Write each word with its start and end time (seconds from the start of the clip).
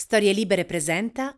Storie 0.00 0.32
Libere 0.32 0.64
presenta 0.64 1.36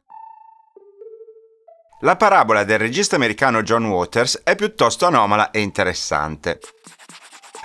La 2.01 2.16
parabola 2.16 2.62
del 2.62 2.79
regista 2.79 3.17
americano 3.17 3.62
John 3.62 3.87
Waters 3.87 4.43
è 4.45 4.55
piuttosto 4.55 5.07
anomala 5.07 5.51
e 5.51 5.61
interessante. 5.61 6.61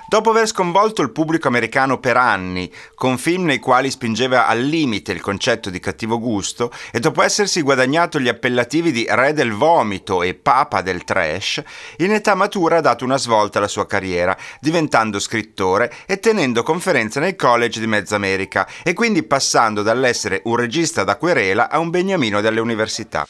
Dopo 0.07 0.29
aver 0.29 0.45
sconvolto 0.45 1.01
il 1.01 1.11
pubblico 1.11 1.47
americano 1.47 1.97
per 1.97 2.15
anni 2.15 2.71
con 2.93 3.17
film 3.17 3.45
nei 3.45 3.57
quali 3.57 3.89
spingeva 3.89 4.45
al 4.45 4.61
limite 4.61 5.11
il 5.11 5.19
concetto 5.19 5.71
di 5.71 5.79
cattivo 5.79 6.19
gusto 6.19 6.71
e 6.91 6.99
dopo 6.99 7.23
essersi 7.23 7.63
guadagnato 7.63 8.19
gli 8.19 8.27
appellativi 8.27 8.91
di 8.91 9.07
re 9.09 9.33
del 9.33 9.53
vomito 9.53 10.21
e 10.21 10.35
papa 10.35 10.83
del 10.83 11.03
trash, 11.03 11.63
in 11.97 12.11
età 12.13 12.35
matura 12.35 12.77
ha 12.77 12.81
dato 12.81 13.03
una 13.03 13.17
svolta 13.17 13.57
alla 13.57 13.67
sua 13.67 13.87
carriera, 13.87 14.37
diventando 14.61 15.17
scrittore 15.19 15.91
e 16.05 16.19
tenendo 16.19 16.61
conferenze 16.61 17.19
nei 17.19 17.35
college 17.35 17.79
di 17.79 17.87
mezza 17.87 18.15
America 18.15 18.67
e 18.83 18.93
quindi 18.93 19.23
passando 19.23 19.81
dall'essere 19.81 20.41
un 20.43 20.55
regista 20.55 21.03
da 21.03 21.15
querela 21.15 21.67
a 21.67 21.79
un 21.79 21.89
beniamino 21.89 22.41
delle 22.41 22.59
università. 22.59 23.25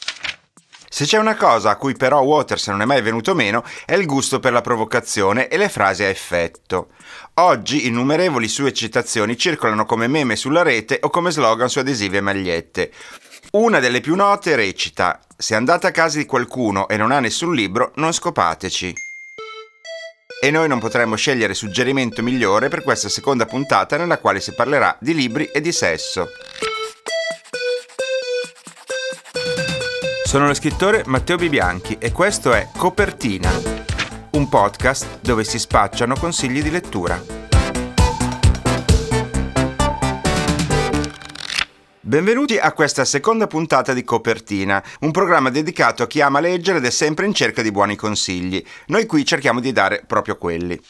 Se 0.95 1.03
c'è 1.03 1.17
una 1.17 1.35
cosa 1.35 1.71
a 1.71 1.75
cui 1.75 1.93
però 1.93 2.21
Waters 2.21 2.67
non 2.67 2.81
è 2.81 2.85
mai 2.85 3.01
venuto 3.01 3.35
meno 3.35 3.65
è 3.85 3.95
il 3.95 4.05
gusto 4.05 4.39
per 4.39 4.53
la 4.53 4.61
provocazione 4.61 5.49
e 5.49 5.57
le 5.57 5.67
frasi 5.67 6.03
a 6.03 6.07
effetto. 6.07 6.91
Oggi 7.33 7.87
innumerevoli 7.87 8.47
sue 8.47 8.71
citazioni 8.71 9.37
circolano 9.37 9.85
come 9.85 10.07
meme 10.07 10.37
sulla 10.37 10.61
rete 10.61 10.99
o 11.01 11.09
come 11.09 11.31
slogan 11.31 11.67
su 11.67 11.79
adesivi 11.79 12.15
e 12.15 12.21
magliette. 12.21 12.93
Una 13.51 13.81
delle 13.81 13.99
più 13.99 14.15
note 14.15 14.55
recita: 14.55 15.19
Se 15.35 15.53
andate 15.53 15.87
a 15.87 15.91
casa 15.91 16.17
di 16.17 16.25
qualcuno 16.25 16.87
e 16.87 16.95
non 16.95 17.11
ha 17.11 17.19
nessun 17.19 17.53
libro, 17.53 17.91
non 17.95 18.13
scopateci. 18.13 18.93
E 20.41 20.49
noi 20.49 20.69
non 20.69 20.79
potremmo 20.79 21.17
scegliere 21.17 21.53
suggerimento 21.55 22.23
migliore 22.23 22.69
per 22.69 22.83
questa 22.83 23.09
seconda 23.09 23.45
puntata 23.45 23.97
nella 23.97 24.19
quale 24.19 24.39
si 24.39 24.53
parlerà 24.53 24.95
di 25.01 25.13
libri 25.13 25.43
e 25.47 25.59
di 25.59 25.73
sesso. 25.73 26.29
Sono 30.25 30.47
lo 30.47 30.55
scrittore 30.55 31.03
Matteo 31.05 31.37
Bibianchi 31.37 31.97
e 31.99 32.11
questo 32.11 32.51
è 32.51 32.69
Copertina, 32.75 33.51
un 34.31 34.49
podcast 34.49 35.19
dove 35.21 35.43
si 35.43 35.59
spacciano 35.59 36.15
consigli 36.15 36.63
di 36.63 36.71
lettura. 36.71 37.23
Benvenuti 42.01 42.57
a 42.57 42.71
questa 42.71 43.05
seconda 43.05 43.45
puntata 43.45 43.93
di 43.93 44.03
Copertina, 44.03 44.83
un 45.01 45.11
programma 45.11 45.51
dedicato 45.51 46.01
a 46.01 46.07
chi 46.07 46.21
ama 46.21 46.39
leggere 46.39 46.79
ed 46.79 46.85
è 46.85 46.91
sempre 46.91 47.27
in 47.27 47.33
cerca 47.35 47.61
di 47.61 47.69
buoni 47.69 47.95
consigli. 47.95 48.65
Noi 48.87 49.05
qui 49.05 49.23
cerchiamo 49.25 49.59
di 49.59 49.71
dare 49.71 50.03
proprio 50.07 50.37
quelli. 50.37 50.81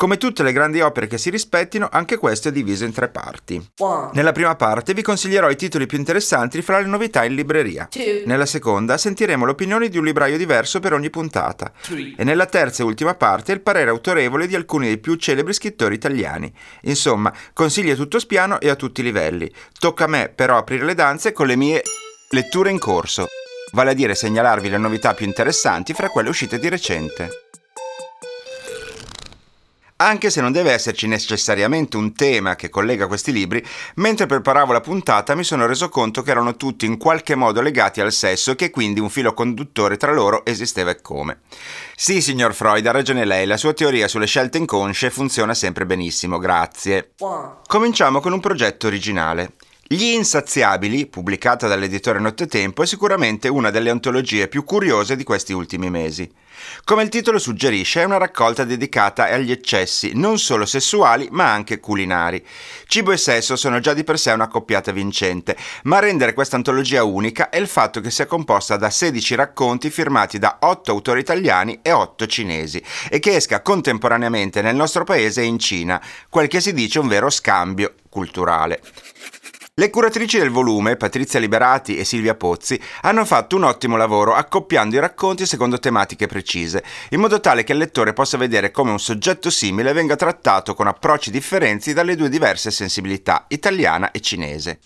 Come 0.00 0.16
tutte 0.16 0.42
le 0.42 0.52
grandi 0.52 0.80
opere 0.80 1.06
che 1.06 1.18
si 1.18 1.28
rispettino, 1.28 1.86
anche 1.92 2.16
questo 2.16 2.48
è 2.48 2.52
diviso 2.52 2.86
in 2.86 2.92
tre 2.94 3.10
parti. 3.10 3.62
Nella 4.14 4.32
prima 4.32 4.56
parte 4.56 4.94
vi 4.94 5.02
consiglierò 5.02 5.50
i 5.50 5.56
titoli 5.56 5.84
più 5.84 5.98
interessanti 5.98 6.62
fra 6.62 6.78
le 6.78 6.86
novità 6.86 7.22
in 7.22 7.34
libreria. 7.34 7.86
Nella 8.24 8.46
seconda 8.46 8.96
sentiremo 8.96 9.44
le 9.44 9.50
opinioni 9.50 9.90
di 9.90 9.98
un 9.98 10.04
libraio 10.04 10.38
diverso 10.38 10.80
per 10.80 10.94
ogni 10.94 11.10
puntata. 11.10 11.70
E 12.16 12.24
nella 12.24 12.46
terza 12.46 12.82
e 12.82 12.86
ultima 12.86 13.14
parte 13.14 13.52
il 13.52 13.60
parere 13.60 13.90
autorevole 13.90 14.46
di 14.46 14.54
alcuni 14.54 14.86
dei 14.86 14.96
più 14.96 15.16
celebri 15.16 15.52
scrittori 15.52 15.96
italiani. 15.96 16.50
Insomma, 16.84 17.30
consigli 17.52 17.90
a 17.90 17.94
tutto 17.94 18.18
spiano 18.18 18.58
e 18.58 18.70
a 18.70 18.76
tutti 18.76 19.02
i 19.02 19.04
livelli. 19.04 19.52
Tocca 19.78 20.04
a 20.04 20.08
me 20.08 20.32
però 20.34 20.56
aprire 20.56 20.86
le 20.86 20.94
danze 20.94 21.32
con 21.32 21.46
le 21.46 21.56
mie 21.56 21.82
letture 22.30 22.70
in 22.70 22.78
corso, 22.78 23.26
vale 23.72 23.90
a 23.90 23.94
dire 23.94 24.14
segnalarvi 24.14 24.70
le 24.70 24.78
novità 24.78 25.12
più 25.12 25.26
interessanti 25.26 25.92
fra 25.92 26.08
quelle 26.08 26.30
uscite 26.30 26.58
di 26.58 26.70
recente 26.70 27.49
anche 30.00 30.30
se 30.30 30.40
non 30.40 30.50
deve 30.50 30.72
esserci 30.72 31.06
necessariamente 31.06 31.96
un 31.96 32.14
tema 32.14 32.56
che 32.56 32.70
collega 32.70 33.06
questi 33.06 33.32
libri, 33.32 33.64
mentre 33.96 34.26
preparavo 34.26 34.72
la 34.72 34.80
puntata 34.80 35.34
mi 35.34 35.44
sono 35.44 35.66
reso 35.66 35.88
conto 35.88 36.22
che 36.22 36.30
erano 36.30 36.56
tutti 36.56 36.86
in 36.86 36.96
qualche 36.96 37.34
modo 37.34 37.60
legati 37.60 38.00
al 38.00 38.12
sesso 38.12 38.52
e 38.52 38.56
che 38.56 38.70
quindi 38.70 39.00
un 39.00 39.10
filo 39.10 39.34
conduttore 39.34 39.96
tra 39.96 40.12
loro 40.12 40.44
esisteva 40.44 40.90
e 40.90 41.00
come. 41.02 41.40
Sì, 41.94 42.22
signor 42.22 42.54
Freud, 42.54 42.86
ha 42.86 42.92
ragione 42.92 43.24
lei, 43.26 43.46
la 43.46 43.58
sua 43.58 43.74
teoria 43.74 44.08
sulle 44.08 44.26
scelte 44.26 44.58
inconsce 44.58 45.10
funziona 45.10 45.52
sempre 45.54 45.84
benissimo, 45.84 46.38
grazie. 46.38 47.12
Cominciamo 47.66 48.20
con 48.20 48.32
un 48.32 48.40
progetto 48.40 48.86
originale. 48.86 49.52
Gli 49.92 50.04
Insaziabili, 50.04 51.06
pubblicata 51.06 51.66
dall'editore 51.66 52.20
Nottetempo, 52.20 52.84
è 52.84 52.86
sicuramente 52.86 53.48
una 53.48 53.70
delle 53.70 53.90
antologie 53.90 54.46
più 54.46 54.62
curiose 54.62 55.16
di 55.16 55.24
questi 55.24 55.52
ultimi 55.52 55.90
mesi. 55.90 56.30
Come 56.84 57.02
il 57.02 57.08
titolo 57.08 57.40
suggerisce, 57.40 58.00
è 58.00 58.04
una 58.04 58.16
raccolta 58.16 58.62
dedicata 58.62 59.24
agli 59.24 59.50
eccessi, 59.50 60.12
non 60.14 60.38
solo 60.38 60.64
sessuali, 60.64 61.26
ma 61.32 61.52
anche 61.52 61.80
culinari. 61.80 62.46
Cibo 62.86 63.10
e 63.10 63.16
sesso 63.16 63.56
sono 63.56 63.80
già 63.80 63.92
di 63.92 64.04
per 64.04 64.16
sé 64.16 64.30
una 64.30 64.46
coppiata 64.46 64.92
vincente, 64.92 65.56
ma 65.82 65.96
a 65.96 66.00
rendere 66.00 66.34
questa 66.34 66.54
antologia 66.54 67.02
unica 67.02 67.48
è 67.48 67.56
il 67.56 67.66
fatto 67.66 68.00
che 68.00 68.12
sia 68.12 68.26
composta 68.26 68.76
da 68.76 68.90
16 68.90 69.34
racconti 69.34 69.90
firmati 69.90 70.38
da 70.38 70.58
8 70.60 70.92
autori 70.92 71.18
italiani 71.18 71.80
e 71.82 71.90
8 71.90 72.26
cinesi, 72.28 72.80
e 73.08 73.18
che 73.18 73.34
esca 73.34 73.60
contemporaneamente 73.60 74.62
nel 74.62 74.76
nostro 74.76 75.02
paese 75.02 75.40
e 75.40 75.46
in 75.46 75.58
Cina, 75.58 76.00
quel 76.28 76.46
che 76.46 76.60
si 76.60 76.72
dice 76.72 77.00
un 77.00 77.08
vero 77.08 77.28
scambio 77.28 77.94
culturale. 78.08 78.80
Le 79.80 79.88
curatrici 79.88 80.36
del 80.36 80.50
volume, 80.50 80.96
Patrizia 80.96 81.40
Liberati 81.40 81.96
e 81.96 82.04
Silvia 82.04 82.34
Pozzi, 82.34 82.78
hanno 83.00 83.24
fatto 83.24 83.56
un 83.56 83.64
ottimo 83.64 83.96
lavoro 83.96 84.34
accoppiando 84.34 84.94
i 84.94 84.98
racconti 84.98 85.46
secondo 85.46 85.78
tematiche 85.78 86.26
precise, 86.26 86.84
in 87.12 87.20
modo 87.20 87.40
tale 87.40 87.64
che 87.64 87.72
il 87.72 87.78
lettore 87.78 88.12
possa 88.12 88.36
vedere 88.36 88.72
come 88.72 88.90
un 88.90 89.00
soggetto 89.00 89.48
simile 89.48 89.94
venga 89.94 90.16
trattato 90.16 90.74
con 90.74 90.86
approcci 90.86 91.30
differenti 91.30 91.94
dalle 91.94 92.14
due 92.14 92.28
diverse 92.28 92.70
sensibilità, 92.70 93.46
italiana 93.48 94.10
e 94.10 94.20
cinese. 94.20 94.80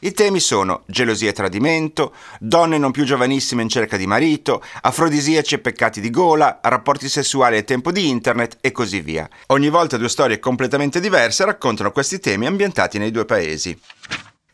I 0.00 0.12
temi 0.12 0.38
sono 0.38 0.82
gelosia 0.86 1.30
e 1.30 1.32
tradimento, 1.32 2.14
donne 2.38 2.76
non 2.76 2.90
più 2.90 3.04
giovanissime 3.04 3.62
in 3.62 3.70
cerca 3.70 3.96
di 3.96 4.06
marito, 4.06 4.62
afrodisiaci 4.82 5.54
e 5.54 5.60
peccati 5.60 6.00
di 6.02 6.10
gola, 6.10 6.60
rapporti 6.62 7.08
sessuali 7.08 7.56
al 7.56 7.64
tempo 7.64 7.90
di 7.90 8.08
internet 8.10 8.58
e 8.60 8.70
così 8.70 9.00
via. 9.00 9.26
Ogni 9.46 9.70
volta 9.70 9.96
due 9.96 10.10
storie 10.10 10.38
completamente 10.40 11.00
diverse 11.00 11.46
raccontano 11.46 11.90
questi 11.90 12.20
temi 12.20 12.44
ambientati 12.44 12.98
nei 12.98 13.10
due 13.10 13.24
paesi. 13.24 13.80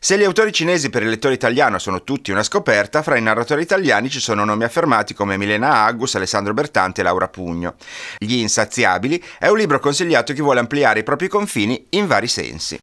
Se 0.03 0.17
gli 0.17 0.23
autori 0.23 0.51
cinesi 0.51 0.89
per 0.89 1.03
il 1.03 1.09
lettore 1.09 1.35
italiano 1.35 1.77
sono 1.77 2.03
tutti 2.03 2.31
una 2.31 2.41
scoperta, 2.41 3.03
fra 3.03 3.17
i 3.17 3.21
narratori 3.21 3.61
italiani 3.61 4.09
ci 4.09 4.19
sono 4.19 4.43
nomi 4.43 4.63
affermati 4.63 5.13
come 5.13 5.37
Milena 5.37 5.83
Agus, 5.83 6.15
Alessandro 6.15 6.55
Bertante 6.55 7.01
e 7.01 7.03
Laura 7.03 7.27
Pugno. 7.27 7.75
Gli 8.17 8.37
Insaziabili 8.37 9.23
è 9.37 9.47
un 9.49 9.57
libro 9.57 9.77
consigliato 9.77 10.31
a 10.31 10.35
chi 10.35 10.41
vuole 10.41 10.59
ampliare 10.59 11.01
i 11.01 11.03
propri 11.03 11.27
confini 11.27 11.85
in 11.91 12.07
vari 12.07 12.27
sensi. 12.27 12.79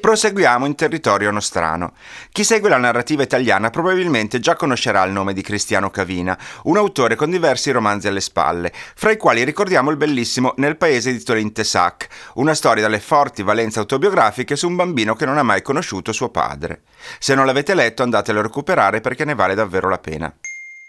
Proseguiamo 0.00 0.64
in 0.64 0.76
territorio 0.76 1.32
nostrano. 1.32 1.92
Chi 2.30 2.44
segue 2.44 2.68
la 2.68 2.76
narrativa 2.76 3.24
italiana 3.24 3.70
probabilmente 3.70 4.38
già 4.38 4.54
conoscerà 4.54 5.04
il 5.04 5.10
nome 5.10 5.34
di 5.34 5.42
Cristiano 5.42 5.90
Cavina, 5.90 6.38
un 6.62 6.76
autore 6.76 7.16
con 7.16 7.30
diversi 7.30 7.72
romanzi 7.72 8.06
alle 8.06 8.20
spalle, 8.20 8.72
fra 8.94 9.10
i 9.10 9.16
quali 9.16 9.42
ricordiamo 9.42 9.90
il 9.90 9.96
bellissimo 9.96 10.54
Nel 10.58 10.76
paese 10.76 11.10
di 11.10 11.20
Torrente 11.20 11.64
Sac, 11.64 12.06
una 12.34 12.54
storia 12.54 12.84
dalle 12.84 13.00
forti 13.00 13.42
valenze 13.42 13.80
autobiografiche 13.80 14.54
su 14.54 14.68
un 14.68 14.76
bambino 14.76 15.16
che 15.16 15.26
non 15.26 15.36
ha 15.36 15.42
mai 15.42 15.62
conosciuto 15.62 16.12
suo 16.12 16.28
padre 16.28 16.59
padre. 16.60 16.82
Se 17.18 17.34
non 17.34 17.46
l'avete 17.46 17.74
letto 17.74 18.02
andatelo 18.02 18.40
a 18.40 18.42
recuperare 18.42 19.00
perché 19.00 19.24
ne 19.24 19.34
vale 19.34 19.54
davvero 19.54 19.88
la 19.88 19.98
pena. 19.98 20.32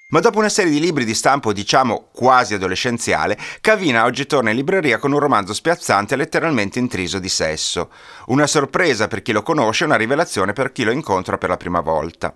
Ma 0.10 0.20
dopo 0.20 0.40
una 0.40 0.50
serie 0.50 0.74
di 0.74 0.82
libri 0.82 1.06
di 1.06 1.14
stampo, 1.14 1.54
diciamo, 1.54 2.08
quasi 2.12 2.54
adolescenziale, 2.54 3.38
Cavina 3.62 4.04
oggi 4.04 4.26
torna 4.26 4.50
in 4.50 4.58
libreria 4.58 4.98
con 4.98 5.14
un 5.14 5.20
romanzo 5.20 5.54
spiazzante 5.54 6.18
letteralmente 6.18 6.80
intriso 6.80 7.18
di 7.18 7.30
sesso. 7.30 7.90
Una 8.26 8.46
sorpresa 8.46 9.08
per 9.08 9.22
chi 9.22 9.32
lo 9.32 9.42
conosce 9.42 9.86
una 9.86 9.96
rivelazione 9.96 10.52
per 10.52 10.74
chi 10.74 10.84
lo 10.84 10.92
incontra 10.92 11.38
per 11.38 11.48
la 11.48 11.56
prima 11.56 11.80
volta. 11.80 12.34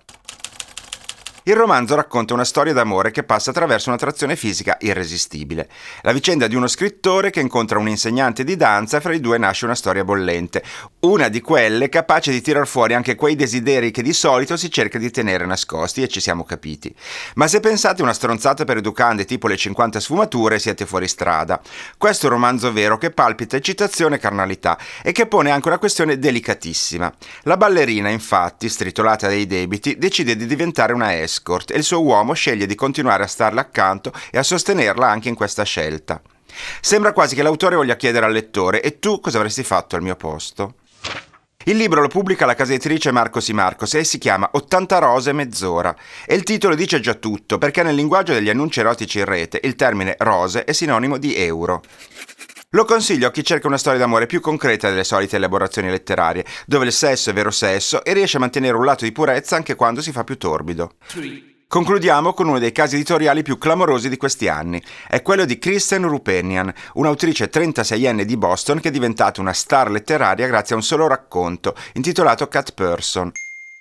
Il 1.48 1.54
romanzo 1.54 1.94
racconta 1.94 2.34
una 2.34 2.44
storia 2.44 2.72
d'amore 2.72 3.12
che 3.12 3.22
passa 3.22 3.50
attraverso 3.50 3.88
un'attrazione 3.88 4.34
fisica 4.34 4.78
irresistibile. 4.80 5.68
La 6.02 6.10
vicenda 6.10 6.48
di 6.48 6.56
uno 6.56 6.66
scrittore 6.66 7.30
che 7.30 7.38
incontra 7.38 7.78
un 7.78 7.88
insegnante 7.88 8.42
di 8.42 8.56
danza 8.56 8.96
e 8.96 9.00
fra 9.00 9.14
i 9.14 9.20
due 9.20 9.38
nasce 9.38 9.64
una 9.64 9.76
storia 9.76 10.02
bollente, 10.02 10.64
una 11.02 11.28
di 11.28 11.40
quelle 11.40 11.88
capace 11.88 12.32
di 12.32 12.40
tirar 12.40 12.66
fuori 12.66 12.94
anche 12.94 13.14
quei 13.14 13.36
desideri 13.36 13.92
che 13.92 14.02
di 14.02 14.12
solito 14.12 14.56
si 14.56 14.68
cerca 14.72 14.98
di 14.98 15.08
tenere 15.12 15.46
nascosti 15.46 16.02
e 16.02 16.08
ci 16.08 16.18
siamo 16.18 16.42
capiti. 16.42 16.92
Ma 17.36 17.46
se 17.46 17.60
pensate 17.60 18.02
una 18.02 18.12
stronzata 18.12 18.64
per 18.64 18.78
educande 18.78 19.24
tipo 19.24 19.46
le 19.46 19.56
50 19.56 20.00
sfumature 20.00 20.58
siete 20.58 20.84
fuori 20.84 21.06
strada. 21.06 21.60
Questo 21.96 22.26
è 22.26 22.28
un 22.28 22.34
romanzo 22.34 22.72
vero 22.72 22.98
che 22.98 23.12
palpita 23.12 23.54
eccitazione 23.54 24.16
e 24.16 24.18
carnalità 24.18 24.76
e 25.00 25.12
che 25.12 25.28
pone 25.28 25.52
anche 25.52 25.68
una 25.68 25.78
questione 25.78 26.18
delicatissima. 26.18 27.14
La 27.42 27.56
ballerina, 27.56 28.08
infatti, 28.08 28.68
stritolata 28.68 29.28
dai 29.28 29.46
debiti, 29.46 29.96
decide 29.96 30.34
di 30.34 30.46
diventare 30.46 30.92
una 30.92 31.12
escort 31.36 31.70
e 31.70 31.76
il 31.76 31.84
suo 31.84 32.02
uomo 32.02 32.32
sceglie 32.32 32.66
di 32.66 32.74
continuare 32.74 33.22
a 33.22 33.26
starle 33.26 33.60
accanto 33.60 34.12
e 34.30 34.38
a 34.38 34.42
sostenerla 34.42 35.08
anche 35.08 35.28
in 35.28 35.34
questa 35.34 35.62
scelta. 35.64 36.20
Sembra 36.80 37.12
quasi 37.12 37.34
che 37.34 37.42
l'autore 37.42 37.76
voglia 37.76 37.96
chiedere 37.96 38.26
al 38.26 38.32
lettore 38.32 38.80
e 38.80 38.98
tu 38.98 39.20
cosa 39.20 39.36
avresti 39.36 39.62
fatto 39.62 39.96
al 39.96 40.02
mio 40.02 40.16
posto? 40.16 40.76
Il 41.64 41.76
libro 41.76 42.00
lo 42.00 42.08
pubblica 42.08 42.46
la 42.46 42.54
casa 42.54 42.72
editrice 42.72 43.10
Marcos 43.10 43.48
y 43.48 43.52
Marcos 43.52 43.94
e 43.94 44.04
si 44.04 44.18
chiama 44.18 44.48
80 44.52 44.98
rose 44.98 45.32
mezz'ora 45.32 45.94
e 46.24 46.36
il 46.36 46.44
titolo 46.44 46.76
dice 46.76 47.00
già 47.00 47.14
tutto 47.14 47.58
perché 47.58 47.82
nel 47.82 47.96
linguaggio 47.96 48.32
degli 48.32 48.48
annunci 48.48 48.78
erotici 48.80 49.18
in 49.18 49.24
rete 49.24 49.60
il 49.64 49.74
termine 49.74 50.14
rose 50.18 50.64
è 50.64 50.72
sinonimo 50.72 51.18
di 51.18 51.34
euro. 51.34 51.82
Lo 52.70 52.84
consiglio 52.84 53.28
a 53.28 53.30
chi 53.30 53.44
cerca 53.44 53.68
una 53.68 53.78
storia 53.78 54.00
d'amore 54.00 54.26
più 54.26 54.40
concreta 54.40 54.88
delle 54.88 55.04
solite 55.04 55.36
elaborazioni 55.36 55.88
letterarie, 55.88 56.44
dove 56.66 56.86
il 56.86 56.92
sesso 56.92 57.30
è 57.30 57.32
vero 57.32 57.52
sesso 57.52 58.02
e 58.02 58.12
riesce 58.12 58.38
a 58.38 58.40
mantenere 58.40 58.76
un 58.76 58.84
lato 58.84 59.04
di 59.04 59.12
purezza 59.12 59.54
anche 59.54 59.76
quando 59.76 60.02
si 60.02 60.10
fa 60.10 60.24
più 60.24 60.36
torbido. 60.36 60.94
Concludiamo 61.68 62.32
con 62.32 62.48
uno 62.48 62.58
dei 62.58 62.72
casi 62.72 62.96
editoriali 62.96 63.42
più 63.42 63.56
clamorosi 63.56 64.08
di 64.08 64.16
questi 64.16 64.48
anni. 64.48 64.82
È 65.06 65.22
quello 65.22 65.44
di 65.44 65.58
Kristen 65.58 66.08
Rupenian, 66.08 66.72
un'autrice 66.94 67.50
36enne 67.50 68.22
di 68.22 68.36
Boston 68.36 68.80
che 68.80 68.88
è 68.88 68.92
diventata 68.92 69.40
una 69.40 69.52
star 69.52 69.88
letteraria 69.88 70.48
grazie 70.48 70.74
a 70.74 70.78
un 70.78 70.84
solo 70.84 71.06
racconto, 71.06 71.72
intitolato 71.92 72.48
Cat 72.48 72.72
Person 72.74 73.30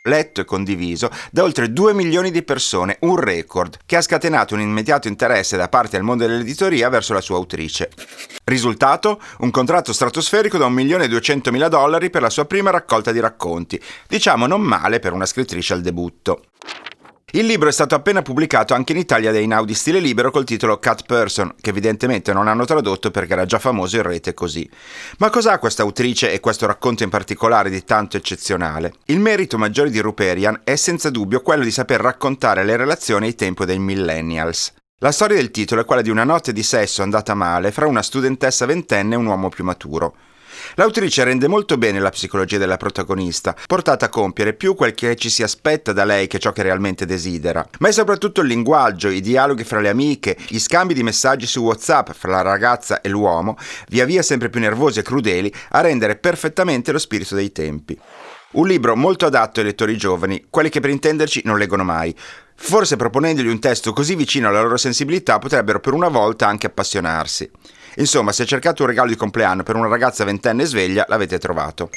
letto 0.06 0.42
e 0.42 0.46
condiviso 0.46 1.10
da 1.32 1.44
oltre 1.44 1.72
2 1.72 1.94
milioni 1.94 2.32
di 2.32 2.44
persone, 2.44 2.98
un 3.02 3.18
record 3.18 3.78
che 3.86 3.96
ha 3.96 4.02
scatenato 4.02 4.54
un 4.56 4.62
immediato 4.62 5.08
interesse 5.08 5.58
da 5.58 5.70
parte 5.70 5.98
del 5.98 6.06
mondo 6.06 6.26
dell'editoria 6.26 6.90
verso 6.90 7.14
la 7.14 7.22
sua 7.22 7.38
autrice. 7.38 7.90
Risultato? 8.44 9.22
Un 9.40 9.52
contratto 9.52 9.94
stratosferico 9.94 10.58
da 10.58 10.68
1.200.000 10.68 11.68
dollari 11.68 12.10
per 12.10 12.22
la 12.22 12.30
sua 12.30 12.46
prima 12.46 12.70
raccolta 12.70 13.12
di 13.12 13.20
racconti, 13.20 13.82
diciamo 14.08 14.48
non 14.48 14.62
male 14.62 15.00
per 15.00 15.14
una 15.14 15.26
scrittrice 15.26 15.74
al 15.74 15.82
debutto. 15.82 16.42
Il 17.36 17.48
libro 17.48 17.68
è 17.68 17.72
stato 17.74 17.96
appena 17.96 18.22
pubblicato 18.22 18.74
anche 18.74 18.94
in 18.94 18.98
Italia 18.98 19.30
dai 19.30 19.46
Now 19.46 19.66
di 19.66 19.74
stile 19.74 20.00
libero 20.00 20.32
col 20.32 20.46
titolo 20.46 20.80
Cat 20.80 21.04
Person, 21.06 21.54
che 21.60 21.72
evidentemente 21.72 22.32
non 22.32 22.48
hanno 22.48 22.64
tradotto 22.64 23.12
perché 23.12 23.34
era 23.34 23.44
già 23.44 23.60
famoso 23.60 23.98
in 23.98 24.04
rete 24.04 24.34
così. 24.34 24.70
Ma 25.18 25.30
cos'ha 25.30 25.60
questa 25.60 25.84
autrice 25.84 26.32
e 26.32 26.40
questo 26.40 26.66
racconto 26.66 27.04
in 27.04 27.10
particolare 27.10 27.70
di 27.70 27.84
tanto 27.84 28.16
eccezionale? 28.16 28.94
Il 29.08 29.20
merito 29.20 29.58
maggiore 29.58 29.90
di 29.90 30.00
Ruperian 30.00 30.62
è 30.64 30.78
senza 30.78 31.10
dubbio 31.10 31.42
quello 31.42 31.66
di 31.66 31.72
saper 31.72 32.00
raccontare 32.00 32.64
le 32.64 32.78
relazioni 32.78 33.26
ai 33.26 33.36
tempo 33.36 33.66
dei 33.66 33.80
millennials. 33.80 34.72
La 35.00 35.12
storia 35.12 35.36
del 35.36 35.52
titolo 35.52 35.82
è 35.82 35.86
quella 35.86 36.02
di 36.02 36.10
una 36.10 36.24
notte 36.24 36.54
di 36.54 36.64
sesso 36.64 37.02
andata 37.02 37.34
male 37.34 37.74
fra 37.74 37.86
una 37.86 38.02
studentessa 38.02 38.66
ventenne 38.66 39.16
e 39.16 39.18
un 39.18 39.26
uomo 39.26 39.50
più 39.50 39.66
maturo. 39.66 40.16
L'autrice 40.78 41.24
rende 41.24 41.48
molto 41.48 41.78
bene 41.78 42.00
la 42.00 42.10
psicologia 42.10 42.58
della 42.58 42.76
protagonista, 42.76 43.56
portata 43.66 44.08
a 44.08 44.10
compiere 44.10 44.54
più 44.54 44.76
quel 44.76 44.94
che 44.94 45.16
ci 45.16 45.30
si 45.30 45.42
aspetta 45.42 45.94
da 45.94 46.04
lei 46.04 46.28
che 46.28 46.38
ciò 46.38 46.52
che 46.52 46.64
realmente 46.64 47.06
desidera. 47.06 47.66
Ma 47.80 47.88
è 47.88 47.92
soprattutto 47.94 48.42
il 48.42 48.48
linguaggio, 48.48 49.08
i 49.08 49.22
dialoghi 49.22 49.64
fra 49.64 49.80
le 49.80 49.88
amiche, 49.88 50.36
gli 50.48 50.60
scambi 50.60 50.94
di 50.94 51.02
messaggi 51.02 51.46
su 51.46 51.62
WhatsApp 51.62 52.12
fra 52.12 52.32
la 52.32 52.42
ragazza 52.42 53.00
e 53.00 53.08
l'uomo, 53.08 53.58
via 53.88 54.04
via 54.04 54.22
sempre 54.22 54.50
più 54.50 54.60
nervosi 54.60 55.00
e 55.00 55.04
crudeli, 55.04 55.54
a 55.70 55.80
rendere 55.80 56.18
perfettamente 56.18 56.92
lo 56.92 57.00
spirito 57.00 57.36
dei 57.36 57.54
tempi. 57.54 57.98
Un 58.52 58.68
libro 58.68 58.98
molto 58.98 59.26
adatto 59.26 59.62
ai 59.62 59.68
lettori 59.68 59.96
giovani, 59.96 60.48
quelli 60.50 60.68
che 60.68 60.82
per 60.82 60.90
intenderci 60.90 61.42
non 61.46 61.58
leggono 61.58 61.86
mai. 61.86 62.14
Forse 62.54 62.98
proponendogli 62.98 63.48
un 63.48 63.60
testo 63.60 63.94
così 63.94 64.16
vicino 64.16 64.50
alla 64.50 64.62
loro 64.62 64.78
sensibilità 64.78 65.40
potrebbero 65.40 65.80
per 65.80 65.94
una 65.94 66.10
volta 66.10 66.48
anche 66.48 66.68
appassionarsi. 66.68 67.50
Insomma, 67.98 68.32
se 68.32 68.46
cercate 68.46 68.82
un 68.82 68.88
regalo 68.90 69.10
di 69.10 69.16
compleanno 69.16 69.64
per 69.64 69.76
una 69.76 69.88
ragazza 69.88 70.24
ventenne 70.24 70.66
sveglia, 70.66 71.06
l'avete 71.08 71.38
trovato. 71.38 71.90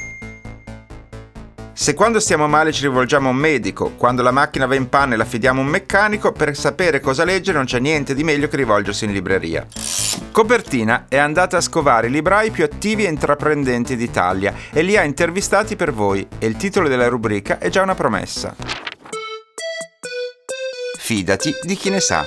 Se 1.72 1.94
quando 1.94 2.18
stiamo 2.18 2.48
male 2.48 2.72
ci 2.72 2.82
rivolgiamo 2.82 3.28
a 3.28 3.30
un 3.30 3.36
medico, 3.36 3.92
quando 3.96 4.22
la 4.22 4.32
macchina 4.32 4.66
va 4.66 4.74
in 4.74 4.88
panne 4.88 5.14
la 5.14 5.22
affidiamo 5.22 5.60
a 5.60 5.64
un 5.64 5.70
meccanico, 5.70 6.32
per 6.32 6.56
sapere 6.56 6.98
cosa 6.98 7.22
leggere 7.22 7.56
non 7.56 7.66
c'è 7.66 7.78
niente 7.78 8.14
di 8.14 8.24
meglio 8.24 8.48
che 8.48 8.56
rivolgersi 8.56 9.04
in 9.04 9.12
libreria. 9.12 9.64
Copertina 10.32 11.06
è 11.08 11.16
andata 11.16 11.56
a 11.56 11.60
scovare 11.60 12.08
i 12.08 12.10
librai 12.10 12.50
più 12.50 12.64
attivi 12.64 13.04
e 13.04 13.08
intraprendenti 13.08 13.94
d'Italia 13.94 14.52
e 14.72 14.82
li 14.82 14.96
ha 14.96 15.04
intervistati 15.04 15.76
per 15.76 15.92
voi 15.92 16.26
e 16.38 16.46
il 16.46 16.56
titolo 16.56 16.88
della 16.88 17.06
rubrica 17.06 17.58
è 17.58 17.68
già 17.68 17.82
una 17.82 17.94
promessa. 17.94 18.56
Fidati 20.98 21.54
di 21.62 21.76
chi 21.76 21.90
ne 21.90 22.00
sa. 22.00 22.26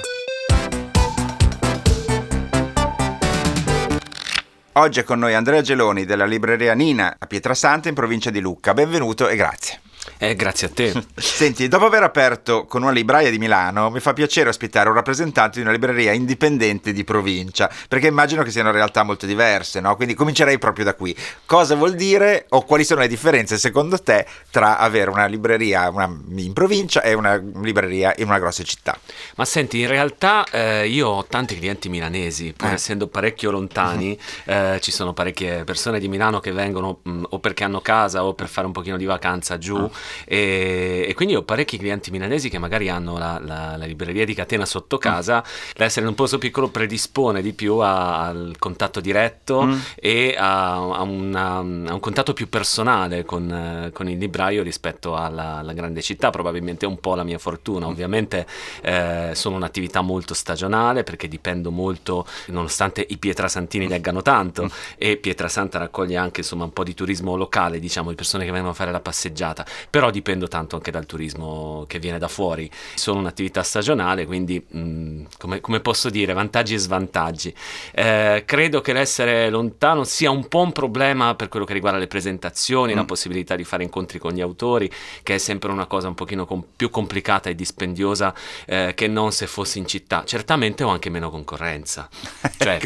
Oggi 4.76 5.02
è 5.02 5.04
con 5.04 5.20
noi 5.20 5.34
Andrea 5.34 5.60
Geloni 5.60 6.06
della 6.06 6.24
libreria 6.24 6.74
Nina 6.74 7.18
a 7.20 7.28
Pietrasanta 7.28 7.90
in 7.90 7.94
provincia 7.94 8.30
di 8.30 8.40
Lucca. 8.40 8.74
Benvenuto 8.74 9.28
e 9.28 9.36
grazie. 9.36 9.82
Eh, 10.18 10.36
grazie 10.36 10.68
a 10.68 10.70
te. 10.72 10.94
Senti, 11.16 11.68
dopo 11.68 11.86
aver 11.86 12.04
aperto 12.04 12.66
con 12.66 12.82
una 12.82 12.92
libraia 12.92 13.30
di 13.30 13.38
Milano, 13.38 13.90
mi 13.90 14.00
fa 14.00 14.14
piacere 14.14 14.50
ospitare 14.50 14.90
un 14.90 14.96
rappresentante 14.96 15.58
di 15.58 15.64
una 15.64 15.72
libreria 15.72 16.12
indipendente 16.12 16.92
di 16.92 17.04
provincia, 17.04 17.70
perché 17.88 18.08
immagino 18.08 18.44
che 18.44 18.52
siano 18.52 18.72
realtà 18.72 19.04
molto 19.04 19.26
diverse, 19.26 19.80
no? 19.80 19.96
Quindi 19.96 20.14
comincerei 20.14 20.58
proprio 20.58 20.86
da 20.86 20.96
qui. 20.96 21.16
Cosa 21.46 21.76
vuol 21.76 21.96
dire 21.96 22.46
o 22.50 22.64
quali 22.64 22.84
sono 22.84 23.02
le 23.02 23.08
differenze 23.08 23.58
secondo 23.58 24.02
te 24.02 24.26
tra 24.50 24.78
avere 24.78 25.10
una 25.10 25.26
libreria 25.26 25.90
una, 25.90 26.10
in 26.36 26.54
provincia 26.54 27.02
e 27.02 27.14
una 27.14 27.36
libreria 27.36 28.14
in 28.18 28.28
una 28.28 28.40
grossa 28.40 28.64
città? 28.64 28.98
Ma 29.36 29.46
senti, 29.46 29.82
in 29.82 29.88
realtà 29.88 30.46
eh, 30.52 30.88
io 30.88 31.10
ho 31.10 31.26
tanti 31.26 31.58
clienti 31.58 31.90
milanesi, 31.90 32.54
pur 32.54 32.70
eh. 32.70 32.74
essendo 32.74 33.08
parecchio 33.08 33.52
lontani, 33.52 34.18
eh, 34.46 34.80
ci 34.82 34.92
sono 34.92 35.14
parecchie 35.14 35.64
persone 35.64 36.00
di 36.00 36.08
Milano 36.08 36.40
che 36.40 36.52
vengono 36.52 37.00
mh, 37.04 37.24
o 37.30 37.40
perché 37.40 37.64
hanno 37.64 37.82
casa 37.82 38.24
o 38.24 38.34
per 38.34 38.48
fare 38.48 38.66
un 38.66 38.74
pochino 38.74 38.98
di 38.98 39.06
vacanza 39.06 39.58
giù. 39.58 39.90
E, 40.26 41.06
e, 41.08 41.14
quindi 41.14 41.36
ho 41.36 41.44
parecchi 41.44 41.78
clienti 41.78 42.12
milanesi 42.12 42.50
che 42.50 42.58
magari 42.58 42.90
hanno 42.90 43.18
la, 43.18 43.40
la, 43.44 43.76
la 43.78 43.86
libreria 43.86 44.26
di 44.26 44.34
catena 44.34 44.66
sotto 44.66 44.98
mm. 44.98 45.00
casa, 45.00 45.40
mm. 45.40 45.72
l'essere 45.76 46.08
un 46.08 46.16
posto 46.16 46.38
piccolo 46.38 46.70
predispone 46.70 47.42
di 47.42 47.54
più 47.54 47.78
a, 47.78 48.28
al 48.28 48.56
contatto 48.60 49.00
diretto 49.00 49.64
mm. 49.64 49.80
e 49.96 50.36
a, 50.38 50.74
a, 50.74 51.02
una, 51.02 51.56
a, 51.56 51.60
un 51.60 52.00
contatto 52.00 52.34
più 52.34 52.50
personale 52.50 53.24
con, 53.24 53.90
con 53.94 54.10
il 54.10 54.18
libraio 54.18 54.64
rispetto 54.64 55.16
alla, 55.16 55.58
alla, 55.58 55.74
grande 55.74 56.02
città, 56.02 56.30
probabilmente 56.30 56.86
è 56.86 56.90
un 56.90 57.00
po' 57.00 57.16
la 57.16 57.24
mia 57.24 57.38
fortuna, 57.38 57.86
mm. 57.86 57.90
ovviamente 57.90 58.46
eh, 58.82 59.32
sono 59.34 59.56
un'attività 59.56 60.02
molto 60.02 60.34
stagionale 60.34 61.04
perché 61.04 61.28
dipendo 61.28 61.72
molto, 61.72 62.26
nonostante 62.48 63.06
i 63.08 63.18
pietrasantini 63.18 63.88
leggano 63.88 64.22
tanto 64.22 64.66
mm. 64.66 64.68
e 64.98 65.18
Pietrasanta 65.22 65.78
raccoglie 65.78 66.18
anche 66.18 66.42
insomma 66.42 66.66
un 66.66 66.74
po' 66.74 66.84
di 66.84 66.94
turismo 66.94 67.36
locale, 67.36 67.80
diciamo, 67.80 68.10
di 68.10 68.16
persone 68.16 68.44
che 68.44 68.52
vengono 68.52 68.74
a 68.74 68.76
fare 68.76 68.92
la 68.92 69.00
passeggiata, 69.00 69.66
però 69.90 70.10
dipendo 70.12 70.48
tanto 70.48 70.76
anche 70.76 70.92
dal 70.92 71.06
turismo 71.06 71.86
che 71.88 72.00
viene 72.00 72.18
da 72.18 72.28
fuori. 72.28 72.70
Sono 72.96 73.20
un'attività 73.20 73.64
stagionale, 73.64 74.26
quindi 74.26 74.64
mh, 74.66 74.80
mm, 74.80 75.24
come, 75.38 75.62
come, 75.62 75.80
posso 75.80 76.10
dire, 76.10 76.34
vantaggi 76.34 76.74
e 76.74 76.78
svantaggi. 76.78 77.54
Eh, 77.94 78.44
credo 78.46 78.82
che 78.82 78.94
l'essere 78.94 79.50
lontano 79.50 80.04
sia 80.04 80.30
un 80.30 80.48
po' 80.48 80.62
un 80.62 80.72
problema 80.72 81.36
per 81.36 81.48
quello 81.48 81.66
che 81.66 81.74
riguarda 81.74 82.00
le 82.00 82.08
presentazioni, 82.08 82.94
mm. 82.94 82.96
la 82.96 83.06
possibilità 83.06 83.56
di 83.56 83.64
fare 83.64 83.84
incontri 83.84 84.20
con 84.20 84.34
gli 84.34 84.42
autori, 84.42 84.90
che 85.24 85.36
è 85.36 85.38
sempre 85.38 85.72
una 85.72 85.86
cosa 85.86 86.08
un 86.08 86.16
pochino 86.16 86.46
com- 86.46 86.64
più 86.76 86.90
complicata 86.90 87.50
e 87.50 87.56
dispendiosa 87.56 88.34
eh, 88.66 88.94
che 88.96 89.08
non 89.08 89.32
se 89.32 89.48
fossi 89.48 89.80
in 89.80 89.86
città. 89.86 90.24
Certamente 90.26 90.84
ho 90.84 90.90
anche 90.90 91.10
meno 91.10 91.30
concorrenza. 91.30 92.10
Cioè, 92.58 92.80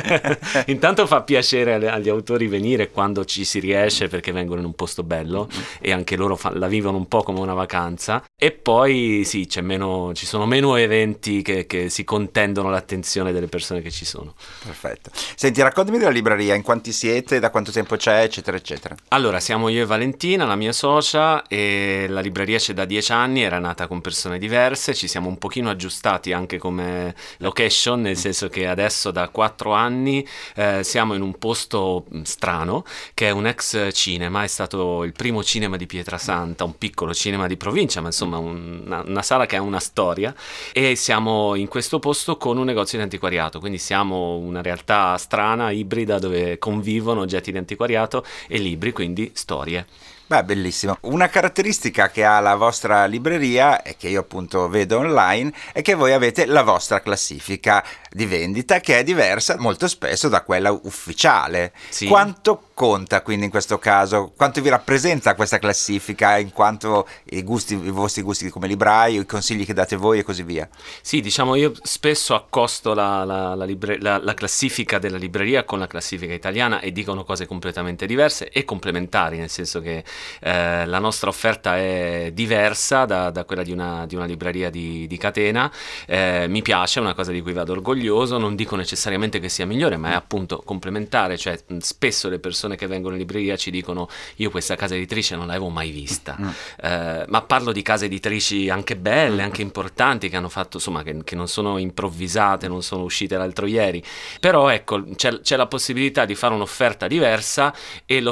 intanto 0.66 1.06
fa 1.06 1.22
piacere 1.22 1.88
agli 1.88 2.08
autori 2.08 2.46
venire 2.46 2.90
quando 2.90 3.24
ci 3.24 3.44
si 3.44 3.58
riesce 3.58 4.08
perché 4.08 4.32
vengono 4.32 4.60
in 4.60 4.66
un 4.66 4.74
posto 4.74 5.02
bello 5.02 5.48
mm. 5.52 5.60
e 5.80 5.92
anche 5.92 6.16
loro 6.16 6.29
fanno 6.36 6.58
la 6.60 6.68
vivono 6.68 6.96
un 6.96 7.08
po' 7.08 7.22
come 7.22 7.40
una 7.40 7.54
vacanza 7.54 8.22
e 8.36 8.52
poi 8.52 9.22
sì, 9.24 9.48
meno, 9.60 10.12
ci 10.14 10.26
sono 10.26 10.46
meno 10.46 10.76
eventi 10.76 11.42
che, 11.42 11.66
che, 11.66 11.88
si 11.88 12.04
contendono 12.04 12.70
l'attenzione 12.70 13.32
delle 13.32 13.48
persone 13.48 13.82
che 13.82 13.90
ci 13.90 14.04
sono. 14.04 14.34
Perfetto. 14.64 15.10
Senti, 15.34 15.60
raccontami 15.60 15.98
della 15.98 16.10
libreria, 16.10 16.54
in 16.54 16.62
quanti 16.62 16.92
siete, 16.92 17.38
da 17.38 17.50
quanto 17.50 17.72
tempo 17.72 17.96
c'è, 17.96 18.22
eccetera, 18.22 18.56
eccetera. 18.56 18.94
Allora, 19.08 19.40
siamo 19.40 19.68
io 19.68 19.82
e 19.82 19.86
Valentina, 19.86 20.44
la 20.44 20.54
mia 20.54 20.72
socia, 20.72 21.46
e 21.48 22.06
la 22.08 22.20
libreria 22.20 22.58
c'è 22.58 22.72
da 22.72 22.84
dieci 22.84 23.12
anni, 23.12 23.42
era 23.42 23.58
nata 23.58 23.86
con 23.86 24.00
persone 24.00 24.38
diverse, 24.38 24.94
ci 24.94 25.08
siamo 25.08 25.28
un 25.28 25.38
pochino 25.38 25.70
aggiustati 25.70 26.32
anche 26.32 26.58
come 26.58 27.14
location, 27.38 28.02
nel 28.02 28.16
senso 28.16 28.48
che 28.48 28.66
adesso 28.66 29.10
da 29.10 29.28
quattro 29.28 29.72
anni 29.72 30.26
eh, 30.54 30.82
siamo 30.84 31.14
in 31.14 31.22
un 31.22 31.36
posto 31.38 32.06
strano, 32.22 32.84
che 33.14 33.28
è 33.28 33.30
un 33.30 33.46
ex 33.46 33.92
cinema, 33.92 34.44
è 34.44 34.46
stato 34.46 35.04
il 35.04 35.12
primo 35.12 35.42
cinema 35.42 35.76
di 35.76 35.86
Pietrasanta 35.86 36.19
Santa, 36.20 36.64
un 36.64 36.76
piccolo 36.76 37.12
cinema 37.14 37.46
di 37.46 37.56
provincia, 37.56 38.00
ma 38.00 38.08
insomma 38.08 38.38
una, 38.38 39.02
una, 39.04 39.22
sala 39.22 39.46
che 39.46 39.56
ha 39.56 39.62
una 39.62 39.80
storia 39.80 40.34
e 40.72 40.94
siamo 40.94 41.54
in 41.54 41.66
questo 41.66 41.98
posto 41.98 42.36
con 42.36 42.58
un 42.58 42.66
negozio 42.66 42.98
di 42.98 43.04
antiquariato, 43.04 43.58
quindi 43.58 43.78
siamo 43.78 44.36
una 44.36 44.62
realtà 44.62 45.16
strana, 45.16 45.70
ibrida, 45.70 46.18
dove 46.18 46.58
convivono 46.58 47.22
oggetti 47.22 47.50
di 47.50 47.58
antiquariato 47.58 48.24
e 48.46 48.58
libri, 48.58 48.92
quindi 48.92 49.30
storie. 49.34 49.86
Beh, 50.30 50.44
bellissimo. 50.44 50.96
Una 51.00 51.26
caratteristica 51.26 52.08
che 52.08 52.24
ha 52.24 52.38
la 52.38 52.54
vostra 52.54 53.04
libreria 53.06 53.82
e 53.82 53.96
che 53.96 54.08
io 54.08 54.20
appunto 54.20 54.68
vedo 54.68 54.98
online 54.98 55.52
è 55.72 55.82
che 55.82 55.94
voi 55.94 56.12
avete 56.12 56.46
la 56.46 56.62
vostra 56.62 57.00
classifica 57.00 57.84
di 58.08 58.26
vendita 58.26 58.78
che 58.78 59.00
è 59.00 59.02
diversa 59.02 59.56
molto 59.58 59.88
spesso 59.88 60.28
da 60.28 60.42
quella 60.42 60.70
ufficiale. 60.70 61.72
Sì. 61.88 62.06
Quanto 62.06 62.68
conta 62.74 63.22
quindi 63.22 63.46
in 63.46 63.50
questo 63.50 63.80
caso? 63.80 64.32
Quanto 64.36 64.62
vi 64.62 64.68
rappresenta 64.68 65.34
questa 65.34 65.58
classifica 65.58 66.38
in 66.38 66.52
quanto 66.52 67.08
i, 67.30 67.42
gusti, 67.42 67.74
i 67.74 67.90
vostri 67.90 68.22
gusti 68.22 68.48
come 68.50 68.68
libraio, 68.68 69.22
i 69.22 69.26
consigli 69.26 69.66
che 69.66 69.74
date 69.74 69.96
voi 69.96 70.20
e 70.20 70.22
così 70.22 70.44
via? 70.44 70.68
Sì, 71.02 71.20
diciamo 71.20 71.56
io 71.56 71.72
spesso 71.82 72.36
accosto 72.36 72.94
la, 72.94 73.24
la, 73.24 73.56
la, 73.56 73.64
libre, 73.64 73.98
la 74.00 74.34
classifica 74.34 75.00
della 75.00 75.18
libreria 75.18 75.64
con 75.64 75.80
la 75.80 75.88
classifica 75.88 76.32
italiana 76.32 76.78
e 76.78 76.92
dicono 76.92 77.24
cose 77.24 77.46
completamente 77.46 78.06
diverse 78.06 78.48
e 78.48 78.64
complementari, 78.64 79.36
nel 79.36 79.50
senso 79.50 79.80
che 79.80 80.04
eh, 80.40 80.86
la 80.86 80.98
nostra 80.98 81.28
offerta 81.28 81.76
è 81.76 82.30
diversa 82.32 83.04
da, 83.04 83.30
da 83.30 83.44
quella 83.44 83.62
di 83.62 83.72
una, 83.72 84.06
di 84.06 84.14
una, 84.14 84.24
libreria 84.24 84.70
di, 84.70 85.06
di 85.06 85.16
catena, 85.16 85.70
eh, 86.06 86.46
mi 86.48 86.62
piace, 86.62 86.98
è 86.98 87.02
una 87.02 87.14
cosa 87.14 87.32
di 87.32 87.40
cui 87.40 87.52
vado 87.52 87.72
orgoglioso, 87.72 88.38
non 88.38 88.54
dico 88.54 88.76
necessariamente 88.76 89.40
che 89.40 89.48
sia 89.48 89.66
migliore, 89.66 89.96
ma 89.96 90.10
è 90.10 90.14
appunto 90.14 90.62
complementare, 90.64 91.36
cioè 91.36 91.58
spesso 91.78 92.28
le 92.28 92.38
persone 92.38 92.76
che 92.76 92.86
vengono 92.86 93.14
in 93.14 93.20
libreria 93.20 93.56
ci 93.56 93.70
dicono 93.70 94.08
io 94.36 94.50
questa 94.50 94.76
casa 94.76 94.94
editrice 94.94 95.36
non 95.36 95.46
l'avevo 95.46 95.68
mai 95.68 95.90
vista, 95.90 96.36
mm. 96.40 96.48
eh, 96.82 97.24
ma 97.28 97.42
parlo 97.42 97.72
di 97.72 97.82
case 97.82 98.06
editrici 98.06 98.68
anche 98.68 98.96
belle, 98.96 99.42
anche 99.42 99.62
importanti, 99.62 100.28
che 100.28 100.36
hanno 100.36 100.48
fatto, 100.48 100.76
insomma, 100.76 101.02
che, 101.02 101.16
che 101.24 101.34
non 101.34 101.48
sono 101.48 101.78
improvvisate, 101.78 102.68
non 102.68 102.82
sono 102.82 103.02
uscite 103.02 103.36
l'altro 103.36 103.66
ieri, 103.66 104.02
però 104.38 104.68
ecco, 104.68 105.04
c'è, 105.14 105.40
c'è 105.40 105.56
la 105.56 105.66
possibilità 105.66 106.24
di 106.24 106.34
fare 106.34 106.54
un'offerta 106.54 107.06
diversa 107.06 107.74
e 108.06 108.22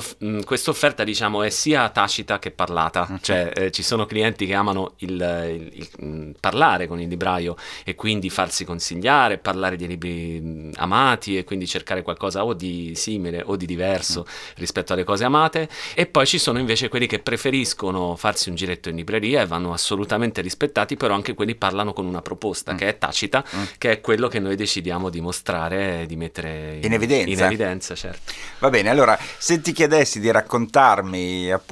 questa 0.45 0.71
offerta 0.71 1.05
diciamo 1.05 1.43
è 1.43 1.51
sia 1.51 1.78
sia 1.79 1.89
tacita 1.91 2.39
che 2.39 2.51
parlata, 2.51 3.07
uh-huh. 3.09 3.19
cioè 3.21 3.53
eh, 3.55 3.71
ci 3.71 3.83
sono 3.83 4.05
clienti 4.07 4.47
che 4.47 4.55
amano 4.55 4.95
il, 4.99 5.11
il, 5.11 5.71
il, 5.73 5.89
mm, 6.05 6.31
parlare 6.41 6.87
con 6.87 7.01
il 7.01 7.09
libraio 7.09 7.57
e 7.85 7.95
quindi 7.95 8.31
farsi 8.31 8.65
consigliare, 8.65 9.39
parlare 9.39 9.77
di 9.77 9.87
libri 9.87 10.41
mm, 10.43 10.73
amati 10.77 11.37
e 11.37 11.45
quindi 11.45 11.67
cercare 11.67 12.03
qualcosa 12.03 12.45
o 12.45 12.53
di 12.55 12.93
simile 12.97 13.43
o 13.45 13.57
di 13.57 13.67
diverso 13.67 14.21
uh-huh. 14.21 14.55
rispetto 14.57 14.93
alle 14.93 15.05
cose 15.05 15.25
amate 15.25 15.69
e 15.95 16.07
poi 16.07 16.27
ci 16.27 16.39
sono 16.39 16.59
invece 16.59 16.89
quelli 16.89 17.07
che 17.07 17.21
preferiscono 17.21 18.17
farsi 18.17 18.49
un 18.49 18.57
giretto 18.57 18.89
in 18.89 18.97
libreria 18.97 19.43
e 19.43 19.47
vanno 19.47 19.73
assolutamente 19.73 20.41
rispettati, 20.41 20.97
però 20.97 21.15
anche 21.15 21.35
quelli 21.35 21.55
parlano 21.55 21.93
con 21.93 22.07
una 22.07 22.23
proposta 22.23 22.73
uh-huh. 22.73 22.77
che 22.77 22.89
è 22.89 22.99
tacita, 22.99 23.45
che 23.79 23.93
è 23.93 24.01
quello 24.01 24.29
che 24.29 24.41
noi 24.41 24.57
decidiamo 24.57 25.11
di 25.11 25.21
mostrare, 25.21 26.07
di 26.07 26.17
mettere 26.17 26.77
in, 26.77 26.85
in 26.85 26.93
evidenza. 26.93 27.31
In 27.31 27.41
evidenza 27.41 27.95
certo. 27.95 28.33
Va 28.59 28.71
bene, 28.71 28.91
allora 28.91 29.17
se 29.39 29.61
ti 29.61 29.73
chiedessi 29.73 30.19
di 30.19 30.31
raccontarmi 30.31 31.51
appunto 31.53 31.68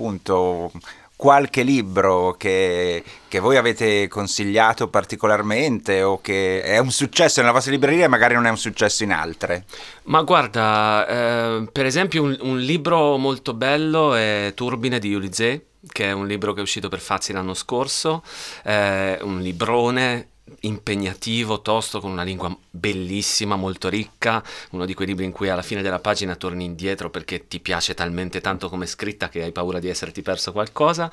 qualche 1.17 1.63
libro 1.63 2.35
che, 2.37 3.03
che, 3.27 3.39
voi 3.41 3.57
avete 3.57 4.07
consigliato 4.07 4.89
particolarmente 4.89 6.03
o 6.03 6.21
che 6.21 6.63
è 6.63 6.77
un 6.79 6.91
successo 6.91 7.41
nella 7.41 7.53
vostra 7.53 7.73
libreria 7.73 8.05
e 8.05 8.09
magari 8.09 8.35
non 8.35 8.47
è 8.47 8.51
un 8.51 8.59
successo 8.59 9.03
in 9.03 9.13
altre? 9.13 9.65
Ma 10.05 10.23
guarda, 10.23 11.07
eh, 11.09 11.69
per 11.73 11.87
esempio 11.87 12.23
un, 12.23 12.37
un, 12.43 12.59
libro 12.59 13.17
molto 13.17 13.55
bello 13.55 14.15
è 14.15 14.53
Turbine 14.55 14.99
di 14.99 15.15
Ulizé, 15.15 15.65
che 15.89 16.05
è 16.05 16.13
un 16.13 16.27
libro 16.27 16.53
che 16.53 16.61
è 16.61 16.63
uscito 16.63 16.89
per 16.89 17.01
Fazzi 17.01 17.33
l'anno 17.33 17.55
scorso, 17.55 18.23
è 18.63 19.19
un 19.23 19.41
librone 19.41 20.29
impegnativo, 20.61 21.61
tosto, 21.61 22.01
con 22.01 22.11
una 22.11 22.23
lingua 22.23 22.57
bellissima, 22.71 23.57
molto 23.57 23.89
ricca, 23.89 24.43
uno 24.71 24.85
di 24.85 24.95
quei 24.95 25.09
libri 25.09 25.25
in 25.25 25.33
cui 25.33 25.49
alla 25.49 25.63
fine 25.63 25.83
della 25.83 25.99
pagina 25.99 26.37
torni 26.37 26.65
indietro 26.65 27.11
perché 27.11 27.49
ti 27.49 27.61
piace 27.61 27.95
talmente 27.95 28.41
tanto 28.41 28.69
come 28.69 28.87
scritta 28.87 29.29
che 29.29 29.43
hai 29.43 29.53
paura 29.53 29.79
di 29.79 29.89
esserti 29.89 30.23
perso 30.23 30.53
qualcosa, 30.53 31.11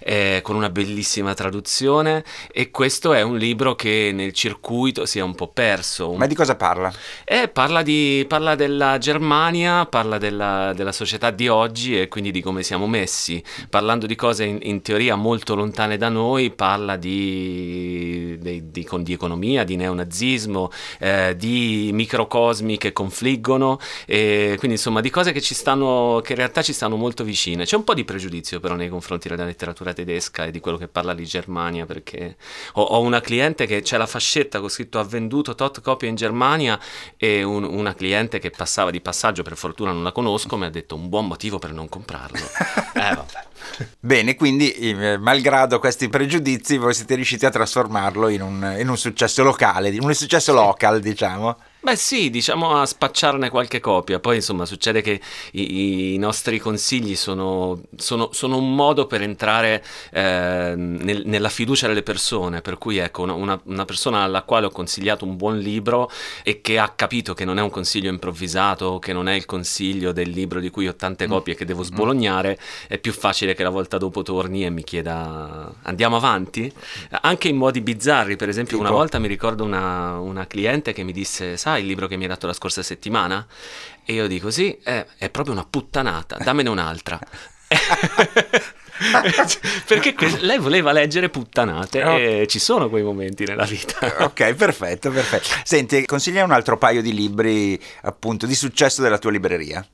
eh, 0.00 0.40
con 0.42 0.56
una 0.56 0.70
bellissima 0.70 1.34
traduzione 1.34 2.24
e 2.50 2.70
questo 2.70 3.12
è 3.12 3.22
un 3.22 3.36
libro 3.36 3.74
che 3.74 4.10
nel 4.12 4.32
circuito 4.32 5.06
si 5.06 5.18
è 5.18 5.22
un 5.22 5.34
po' 5.34 5.48
perso. 5.48 6.12
Ma 6.12 6.26
di 6.26 6.34
cosa 6.34 6.54
parla? 6.56 6.92
Eh, 7.24 7.48
parla, 7.48 7.82
di, 7.82 8.24
parla 8.28 8.54
della 8.54 8.98
Germania, 8.98 9.86
parla 9.86 10.18
della, 10.18 10.72
della, 10.74 10.92
società 10.92 11.30
di 11.30 11.48
oggi 11.48 12.00
e 12.00 12.08
quindi 12.08 12.30
di 12.30 12.40
come 12.40 12.62
siamo 12.62 12.86
messi, 12.86 13.42
parlando 13.68 14.06
di 14.06 14.14
cose 14.14 14.44
in, 14.44 14.58
in 14.62 14.80
teoria 14.82 15.16
molto 15.16 15.54
lontane 15.54 15.96
da 15.96 16.08
noi, 16.08 16.50
parla 16.50 16.96
di, 16.96 18.38
di, 18.70 18.70
di, 18.80 19.02
di 19.02 19.12
economia, 19.12 19.64
di 19.64 19.76
neonazismo, 19.76 20.70
eh, 20.98 21.34
di 21.36 21.90
microcosmi 21.92 22.76
che 22.76 22.92
confliggono, 22.92 23.78
e 24.04 24.56
quindi 24.58 24.76
insomma 24.76 25.00
di 25.00 25.10
cose 25.10 25.32
che 25.32 25.40
ci 25.40 25.54
stanno, 25.54 26.20
che 26.22 26.32
in 26.32 26.38
realtà 26.38 26.62
ci 26.62 26.72
stanno 26.72 26.96
molto 26.96 27.24
vicine. 27.24 27.64
C'è 27.64 27.76
un 27.76 27.84
po' 27.84 27.94
di 27.94 28.04
pregiudizio 28.04 28.60
però 28.60 28.74
nei 28.74 28.88
confronti 28.88 29.28
della 29.28 29.44
letteratura 29.44 29.92
tedesca 29.92 30.44
e 30.44 30.50
di 30.50 30.60
quello 30.60 30.76
che 30.76 30.88
parla 30.88 31.14
di 31.14 31.24
Germania, 31.24 31.86
perché 31.86 32.36
ho, 32.74 32.82
ho 32.82 33.00
una 33.00 33.20
cliente 33.20 33.66
che 33.66 33.82
c'è 33.82 33.96
la 33.96 34.06
fascetta 34.06 34.60
con 34.60 34.68
scritto 34.68 34.98
ha 34.98 35.04
venduto 35.04 35.54
tot 35.54 35.80
copie 35.80 36.08
in 36.08 36.16
Germania 36.16 36.78
e 37.16 37.42
un, 37.42 37.64
una 37.64 37.94
cliente 37.94 38.38
che 38.38 38.50
passava 38.50 38.90
di 38.90 39.00
passaggio, 39.00 39.42
per 39.42 39.56
fortuna 39.56 39.92
non 39.92 40.02
la 40.02 40.12
conosco, 40.12 40.56
mi 40.56 40.66
ha 40.66 40.70
detto 40.70 40.94
un 40.94 41.08
buon 41.08 41.26
motivo 41.26 41.58
per 41.58 41.72
non 41.72 41.88
comprarlo. 41.88 42.44
eh 42.94 43.14
vabbè. 43.14 43.55
Bene, 44.00 44.34
quindi 44.34 44.72
eh, 44.72 45.18
malgrado 45.18 45.78
questi 45.78 46.08
pregiudizi 46.08 46.76
voi 46.76 46.94
siete 46.94 47.14
riusciti 47.14 47.46
a 47.46 47.50
trasformarlo 47.50 48.28
in 48.28 48.42
un, 48.42 48.76
in 48.78 48.88
un 48.88 48.96
successo 48.96 49.42
locale, 49.42 49.90
in 49.90 50.02
un 50.02 50.14
successo 50.14 50.52
local 50.52 51.00
diciamo. 51.00 51.56
Beh 51.86 51.94
sì, 51.94 52.30
diciamo 52.30 52.80
a 52.80 52.84
spacciarne 52.84 53.48
qualche 53.48 53.78
copia, 53.78 54.18
poi 54.18 54.34
insomma 54.34 54.64
succede 54.64 55.02
che 55.02 55.20
i, 55.52 56.14
i 56.14 56.18
nostri 56.18 56.58
consigli 56.58 57.14
sono, 57.14 57.80
sono, 57.94 58.30
sono, 58.32 58.56
un 58.56 58.74
modo 58.74 59.06
per 59.06 59.22
entrare 59.22 59.84
eh, 60.10 60.74
nel, 60.76 61.22
nella 61.26 61.48
fiducia 61.48 61.86
delle 61.86 62.02
persone, 62.02 62.60
per 62.60 62.76
cui 62.76 62.96
ecco 62.96 63.22
una, 63.22 63.60
una, 63.62 63.84
persona 63.84 64.22
alla 64.22 64.42
quale 64.42 64.66
ho 64.66 64.70
consigliato 64.70 65.24
un 65.24 65.36
buon 65.36 65.60
libro 65.60 66.10
e 66.42 66.60
che 66.60 66.80
ha 66.80 66.88
capito 66.88 67.34
che 67.34 67.44
non 67.44 67.56
è 67.56 67.62
un 67.62 67.70
consiglio 67.70 68.10
improvvisato, 68.10 68.98
che 68.98 69.12
non 69.12 69.28
è 69.28 69.34
il 69.34 69.46
consiglio 69.46 70.10
del 70.10 70.30
libro 70.30 70.58
di 70.58 70.70
cui 70.70 70.88
ho 70.88 70.96
tante 70.96 71.28
mm. 71.28 71.30
copie 71.30 71.54
che 71.54 71.64
devo 71.64 71.82
mm. 71.82 71.84
sbolognare, 71.84 72.58
è 72.88 72.98
più 72.98 73.12
facile 73.12 73.54
che 73.54 73.62
la 73.62 73.70
volta 73.70 73.96
dopo 73.96 74.22
torni 74.22 74.64
e 74.64 74.70
mi 74.70 74.82
chieda 74.82 75.72
andiamo 75.82 76.16
avanti, 76.16 76.68
anche 77.20 77.46
in 77.46 77.54
modi 77.54 77.80
bizzarri, 77.80 78.34
per 78.34 78.48
esempio 78.48 78.76
una 78.76 78.90
volta 78.90 79.20
mi 79.20 79.28
ricordo 79.28 79.62
una, 79.62 80.18
una 80.18 80.48
cliente 80.48 80.92
che 80.92 81.04
mi 81.04 81.12
disse 81.12 81.56
sai 81.56 81.74
il 81.78 81.86
libro 81.86 82.06
che 82.06 82.16
mi 82.16 82.24
hai 82.24 82.28
dato 82.28 82.46
la 82.46 82.52
scorsa 82.52 82.82
settimana? 82.82 83.46
E 84.04 84.12
io 84.12 84.26
dico 84.26 84.50
sì, 84.50 84.78
è, 84.82 85.04
è 85.18 85.30
proprio 85.30 85.54
una 85.54 85.66
puttanata, 85.68 86.36
dammene 86.38 86.68
un'altra. 86.68 87.18
perché 89.86 90.14
lei 90.40 90.58
voleva 90.58 90.92
leggere 90.92 91.28
puttanate 91.28 92.02
oh. 92.02 92.16
e 92.16 92.46
ci 92.46 92.58
sono 92.58 92.88
quei 92.88 93.02
momenti 93.02 93.44
nella 93.44 93.64
vita. 93.64 94.24
ok, 94.24 94.54
perfetto, 94.54 95.10
perfetto. 95.10 95.48
Senti, 95.64 96.06
consiglia 96.06 96.44
un 96.44 96.52
altro 96.52 96.78
paio 96.78 97.02
di 97.02 97.12
libri 97.12 97.80
appunto 98.02 98.46
di 98.46 98.54
successo 98.54 99.02
della 99.02 99.18
tua 99.18 99.30
libreria. 99.30 99.86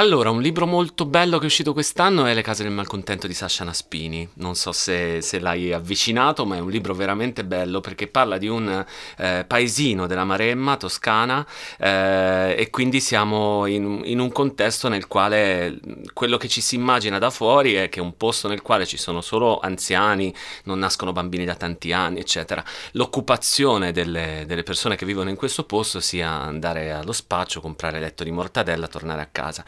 Allora, 0.00 0.30
un 0.30 0.40
libro 0.40 0.66
molto 0.66 1.04
bello 1.04 1.36
che 1.36 1.42
è 1.42 1.46
uscito 1.46 1.74
quest'anno 1.74 2.24
è 2.24 2.32
Le 2.32 2.40
case 2.40 2.62
del 2.62 2.72
malcontento 2.72 3.26
di 3.26 3.34
Sasha 3.34 3.64
Naspini. 3.64 4.26
Non 4.36 4.54
so 4.54 4.72
se, 4.72 5.20
se 5.20 5.38
l'hai 5.38 5.74
avvicinato, 5.74 6.46
ma 6.46 6.56
è 6.56 6.58
un 6.58 6.70
libro 6.70 6.94
veramente 6.94 7.44
bello 7.44 7.80
perché 7.80 8.06
parla 8.06 8.38
di 8.38 8.48
un 8.48 8.82
eh, 9.18 9.44
paesino 9.46 10.06
della 10.06 10.24
Maremma, 10.24 10.78
toscana, 10.78 11.46
eh, 11.78 12.54
e 12.56 12.70
quindi 12.70 12.98
siamo 12.98 13.66
in, 13.66 14.00
in, 14.04 14.20
un 14.20 14.32
contesto 14.32 14.88
nel 14.88 15.06
quale 15.06 15.78
quello 16.14 16.38
che 16.38 16.48
ci 16.48 16.62
si 16.62 16.76
immagina 16.76 17.18
da 17.18 17.28
fuori 17.28 17.74
è 17.74 17.90
che 17.90 18.00
è 18.00 18.02
un 18.02 18.16
posto 18.16 18.48
nel 18.48 18.62
quale 18.62 18.86
ci 18.86 18.96
sono 18.96 19.20
solo 19.20 19.60
anziani, 19.60 20.34
non 20.64 20.78
nascono 20.78 21.12
bambini 21.12 21.44
da 21.44 21.56
tanti 21.56 21.92
anni, 21.92 22.20
eccetera. 22.20 22.64
L'occupazione 22.92 23.92
delle, 23.92 24.44
delle 24.46 24.62
persone 24.62 24.96
che 24.96 25.04
vivono 25.04 25.28
in 25.28 25.36
questo 25.36 25.64
posto 25.64 26.00
sia 26.00 26.30
andare 26.30 26.90
allo 26.90 27.12
spaccio, 27.12 27.60
comprare 27.60 28.00
letto 28.00 28.24
di 28.24 28.30
mortadella, 28.30 28.88
tornare 28.88 29.20
a 29.20 29.28
casa. 29.30 29.62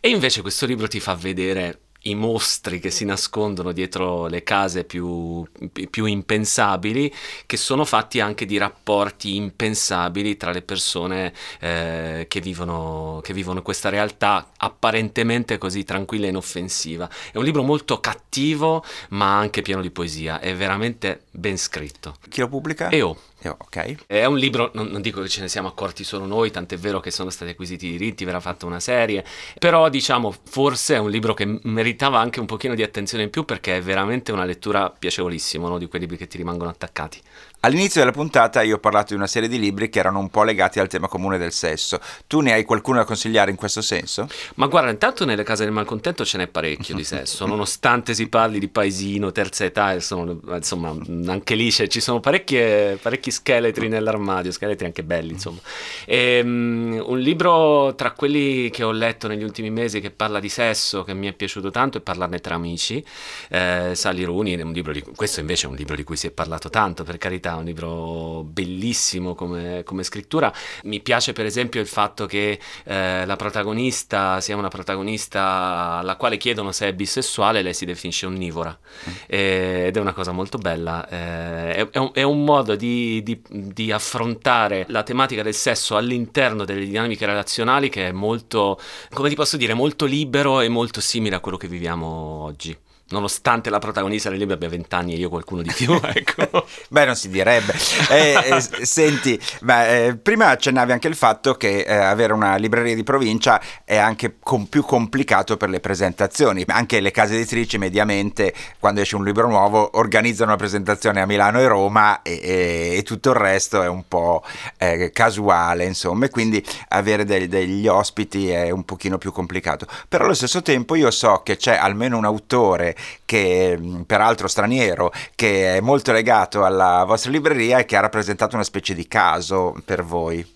E 0.00 0.08
invece 0.08 0.42
questo 0.42 0.66
libro 0.66 0.88
ti 0.88 1.00
fa 1.00 1.14
vedere 1.14 1.78
i 2.04 2.14
mostri 2.14 2.80
che 2.80 2.90
si 2.90 3.04
nascondono 3.04 3.72
dietro 3.72 4.26
le 4.26 4.42
case 4.42 4.84
più, 4.84 5.46
più, 5.90 6.04
impensabili, 6.04 7.12
che 7.46 7.56
sono 7.56 7.84
fatti 7.84 8.20
anche 8.20 8.46
di 8.46 8.58
rapporti 8.58 9.36
impensabili 9.36 10.36
tra 10.36 10.50
le 10.50 10.62
persone 10.62 11.32
eh, 11.60 12.26
che, 12.28 12.40
vivono, 12.40 13.20
che 13.22 13.32
vivono 13.32 13.62
questa 13.62 13.88
realtà 13.88 14.50
apparentemente 14.56 15.58
così 15.58 15.84
tranquilla 15.84 16.26
e 16.26 16.30
inoffensiva. 16.30 17.08
È 17.32 17.38
un 17.38 17.44
libro 17.44 17.62
molto 17.62 18.00
cattivo, 18.00 18.84
ma 19.10 19.38
anche 19.38 19.62
pieno 19.62 19.80
di 19.80 19.90
poesia, 19.90 20.40
è 20.40 20.54
veramente 20.54 21.24
ben 21.30 21.56
scritto. 21.56 22.16
Chi 22.28 22.40
lo 22.40 22.48
pubblica? 22.48 22.90
EO. 22.90 23.16
Ok. 23.50 24.06
È 24.06 24.24
un 24.24 24.36
libro, 24.36 24.70
non, 24.74 24.86
non, 24.86 25.00
dico 25.00 25.20
che 25.20 25.28
ce 25.28 25.40
ne 25.40 25.48
siamo 25.48 25.68
accorti 25.68 26.04
solo 26.04 26.26
noi, 26.26 26.50
tant'è 26.50 26.76
vero 26.76 27.00
che 27.00 27.10
sono 27.10 27.30
stati 27.30 27.52
acquisiti 27.52 27.86
i 27.86 27.90
diritti, 27.92 28.24
verrà 28.24 28.40
fatta 28.40 28.66
una 28.66 28.80
serie, 28.80 29.24
però 29.58 29.88
diciamo 29.88 30.34
forse 30.44 30.94
è 30.94 30.98
un 30.98 31.10
libro 31.10 31.34
che 31.34 31.60
meritava 31.62 32.18
anche 32.18 32.40
un 32.40 32.46
pochino 32.46 32.74
di 32.74 32.82
attenzione 32.82 33.24
in 33.24 33.30
più 33.30 33.44
perché 33.44 33.76
è 33.76 33.82
veramente 33.82 34.32
una 34.32 34.44
lettura 34.44 34.90
piacevolissima, 34.90 35.66
uno 35.66 35.78
di 35.78 35.86
quei 35.86 36.00
libri 36.00 36.16
che 36.16 36.26
ti 36.26 36.36
rimangono 36.36 36.70
attaccati. 36.70 37.20
All'inizio 37.64 38.00
della 38.00 38.12
puntata 38.12 38.60
io 38.60 38.76
ho 38.76 38.78
parlato 38.78 39.08
di 39.08 39.14
una 39.14 39.26
serie 39.26 39.48
di 39.48 39.58
libri 39.58 39.88
che 39.88 39.98
erano 39.98 40.18
un 40.18 40.28
po' 40.28 40.42
legati 40.42 40.80
al 40.80 40.88
tema 40.88 41.08
comune 41.08 41.38
del 41.38 41.52
sesso. 41.52 41.98
Tu 42.26 42.40
ne 42.40 42.52
hai 42.52 42.62
qualcuno 42.62 42.98
da 42.98 43.04
consigliare 43.04 43.50
in 43.50 43.56
questo 43.56 43.80
senso? 43.80 44.28
Ma 44.56 44.66
guarda, 44.66 44.90
intanto 44.90 45.24
nelle 45.24 45.44
case 45.44 45.64
del 45.64 45.72
malcontento 45.72 46.26
ce 46.26 46.36
n'è 46.36 46.46
parecchio 46.46 46.94
di 46.94 47.04
sesso, 47.04 47.46
nonostante 47.46 48.12
si 48.12 48.28
parli 48.28 48.58
di 48.58 48.68
paesino, 48.68 49.32
terza 49.32 49.64
età, 49.64 49.98
sono, 50.00 50.38
insomma, 50.52 50.94
anche 51.26 51.54
lì 51.54 51.72
ci 51.72 52.00
sono 52.00 52.20
parecchi 52.20 53.30
scheletri 53.34 53.88
nell'armadio, 53.88 54.50
scheletri 54.50 54.86
anche 54.86 55.02
belli, 55.02 55.32
insomma. 55.32 55.58
E, 56.06 56.40
um, 56.42 57.02
un 57.06 57.18
libro 57.18 57.94
tra 57.94 58.12
quelli 58.12 58.70
che 58.70 58.82
ho 58.82 58.92
letto 58.92 59.28
negli 59.28 59.42
ultimi 59.42 59.70
mesi 59.70 60.00
che 60.00 60.10
parla 60.10 60.40
di 60.40 60.48
sesso, 60.48 61.02
che 61.02 61.12
mi 61.12 61.26
è 61.26 61.32
piaciuto 61.32 61.70
tanto, 61.70 61.98
è 61.98 62.00
Parlarne 62.00 62.38
tra 62.38 62.54
amici, 62.54 63.04
eh, 63.50 63.92
Sally 63.94 64.24
Rooney, 64.24 64.72
di, 64.72 65.04
questo 65.14 65.40
invece 65.40 65.66
è 65.66 65.70
un 65.70 65.76
libro 65.76 65.96
di 65.96 66.04
cui 66.04 66.16
si 66.16 66.28
è 66.28 66.30
parlato 66.30 66.70
tanto, 66.70 67.02
per 67.04 67.18
carità 67.18 67.56
un 67.56 67.64
libro 67.64 68.42
bellissimo 68.44 69.34
come, 69.34 69.82
come, 69.84 70.02
scrittura. 70.02 70.52
Mi 70.84 71.00
piace 71.00 71.32
per 71.32 71.44
esempio 71.44 71.80
il 71.80 71.86
fatto 71.86 72.26
che 72.26 72.58
eh, 72.84 73.26
la 73.26 73.36
protagonista 73.36 74.40
sia 74.40 74.56
una 74.56 74.68
protagonista 74.68 75.98
alla 75.98 76.16
quale 76.16 76.36
chiedono 76.36 76.72
se 76.72 76.88
è 76.88 76.94
bisessuale, 76.94 77.62
lei 77.62 77.74
si 77.74 77.84
definisce 77.84 78.26
onnivora 78.26 78.76
mm. 79.08 79.12
eh, 79.26 79.84
ed 79.86 79.96
è 79.96 80.00
una 80.00 80.12
cosa 80.12 80.32
molto 80.32 80.58
bella. 80.58 81.08
Eh, 81.08 81.74
è, 81.74 81.88
è, 81.90 81.98
un, 81.98 82.10
è, 82.12 82.22
un, 82.22 82.44
modo 82.44 82.76
di, 82.76 83.22
di, 83.24 83.42
di, 83.48 83.90
affrontare 83.90 84.84
la 84.90 85.02
tematica 85.02 85.42
del 85.42 85.54
sesso 85.54 85.96
all'interno 85.96 86.64
delle 86.64 86.84
dinamiche 86.84 87.26
relazionali 87.26 87.88
che 87.88 88.06
è 88.06 88.12
molto, 88.12 88.78
come 89.12 89.28
ti 89.28 89.34
posso 89.34 89.56
dire, 89.56 89.74
molto 89.74 90.04
libero 90.04 90.60
e 90.60 90.68
molto 90.68 91.00
simile 91.00 91.34
a 91.34 91.40
quello 91.40 91.56
che 91.56 91.66
viviamo 91.66 92.06
oggi 92.06 92.76
nonostante 93.14 93.70
la 93.70 93.78
protagonista 93.78 94.28
del 94.28 94.38
libro 94.38 94.54
abbia 94.54 94.68
vent'anni 94.68 95.14
e 95.14 95.16
io 95.16 95.28
qualcuno 95.28 95.62
di 95.62 95.72
più, 95.72 95.98
ecco. 96.02 96.66
Beh, 96.88 97.04
non 97.04 97.14
si 97.14 97.28
direbbe. 97.30 97.72
Eh, 98.10 98.34
eh, 98.56 98.84
senti, 98.84 99.40
beh, 99.60 100.06
eh, 100.06 100.16
prima 100.16 100.48
accennavi 100.48 100.92
anche 100.92 101.08
il 101.08 101.14
fatto 101.14 101.54
che 101.54 101.80
eh, 101.80 101.94
avere 101.94 102.32
una 102.32 102.56
libreria 102.56 102.94
di 102.94 103.04
provincia 103.04 103.60
è 103.84 103.96
anche 103.96 104.36
com- 104.40 104.64
più 104.66 104.84
complicato 104.84 105.56
per 105.56 105.68
le 105.68 105.80
presentazioni. 105.80 106.64
Anche 106.66 107.00
le 107.00 107.12
case 107.12 107.34
editrici 107.34 107.78
mediamente, 107.78 108.52
quando 108.80 109.00
esce 109.00 109.16
un 109.16 109.24
libro 109.24 109.46
nuovo, 109.46 109.96
organizzano 109.96 110.50
una 110.50 110.58
presentazione 110.58 111.20
a 111.20 111.26
Milano 111.26 111.60
e 111.60 111.68
Roma 111.68 112.22
e, 112.22 112.40
e, 112.42 112.96
e 112.96 113.02
tutto 113.04 113.30
il 113.30 113.36
resto 113.36 113.82
è 113.82 113.88
un 113.88 114.08
po' 114.08 114.42
eh, 114.76 115.10
casuale, 115.12 115.84
insomma, 115.84 116.26
e 116.26 116.30
quindi 116.30 116.62
avere 116.88 117.24
de- 117.24 117.46
degli 117.48 117.86
ospiti 117.86 118.50
è 118.50 118.70
un 118.70 118.84
pochino 118.84 119.18
più 119.18 119.30
complicato. 119.30 119.86
Però 120.08 120.24
allo 120.24 120.34
stesso 120.34 120.62
tempo 120.62 120.96
io 120.96 121.10
so 121.12 121.42
che 121.44 121.56
c'è 121.56 121.76
almeno 121.76 122.16
un 122.16 122.24
autore 122.24 122.96
che 123.24 123.78
peraltro 124.06 124.48
straniero, 124.48 125.12
che 125.34 125.76
è 125.76 125.80
molto 125.80 126.12
legato 126.12 126.64
alla 126.64 127.04
vostra 127.06 127.30
libreria 127.30 127.78
e 127.78 127.84
che 127.84 127.96
ha 127.96 128.00
rappresentato 128.00 128.54
una 128.54 128.64
specie 128.64 128.94
di 128.94 129.06
caso 129.06 129.74
per 129.84 130.04
voi. 130.04 130.46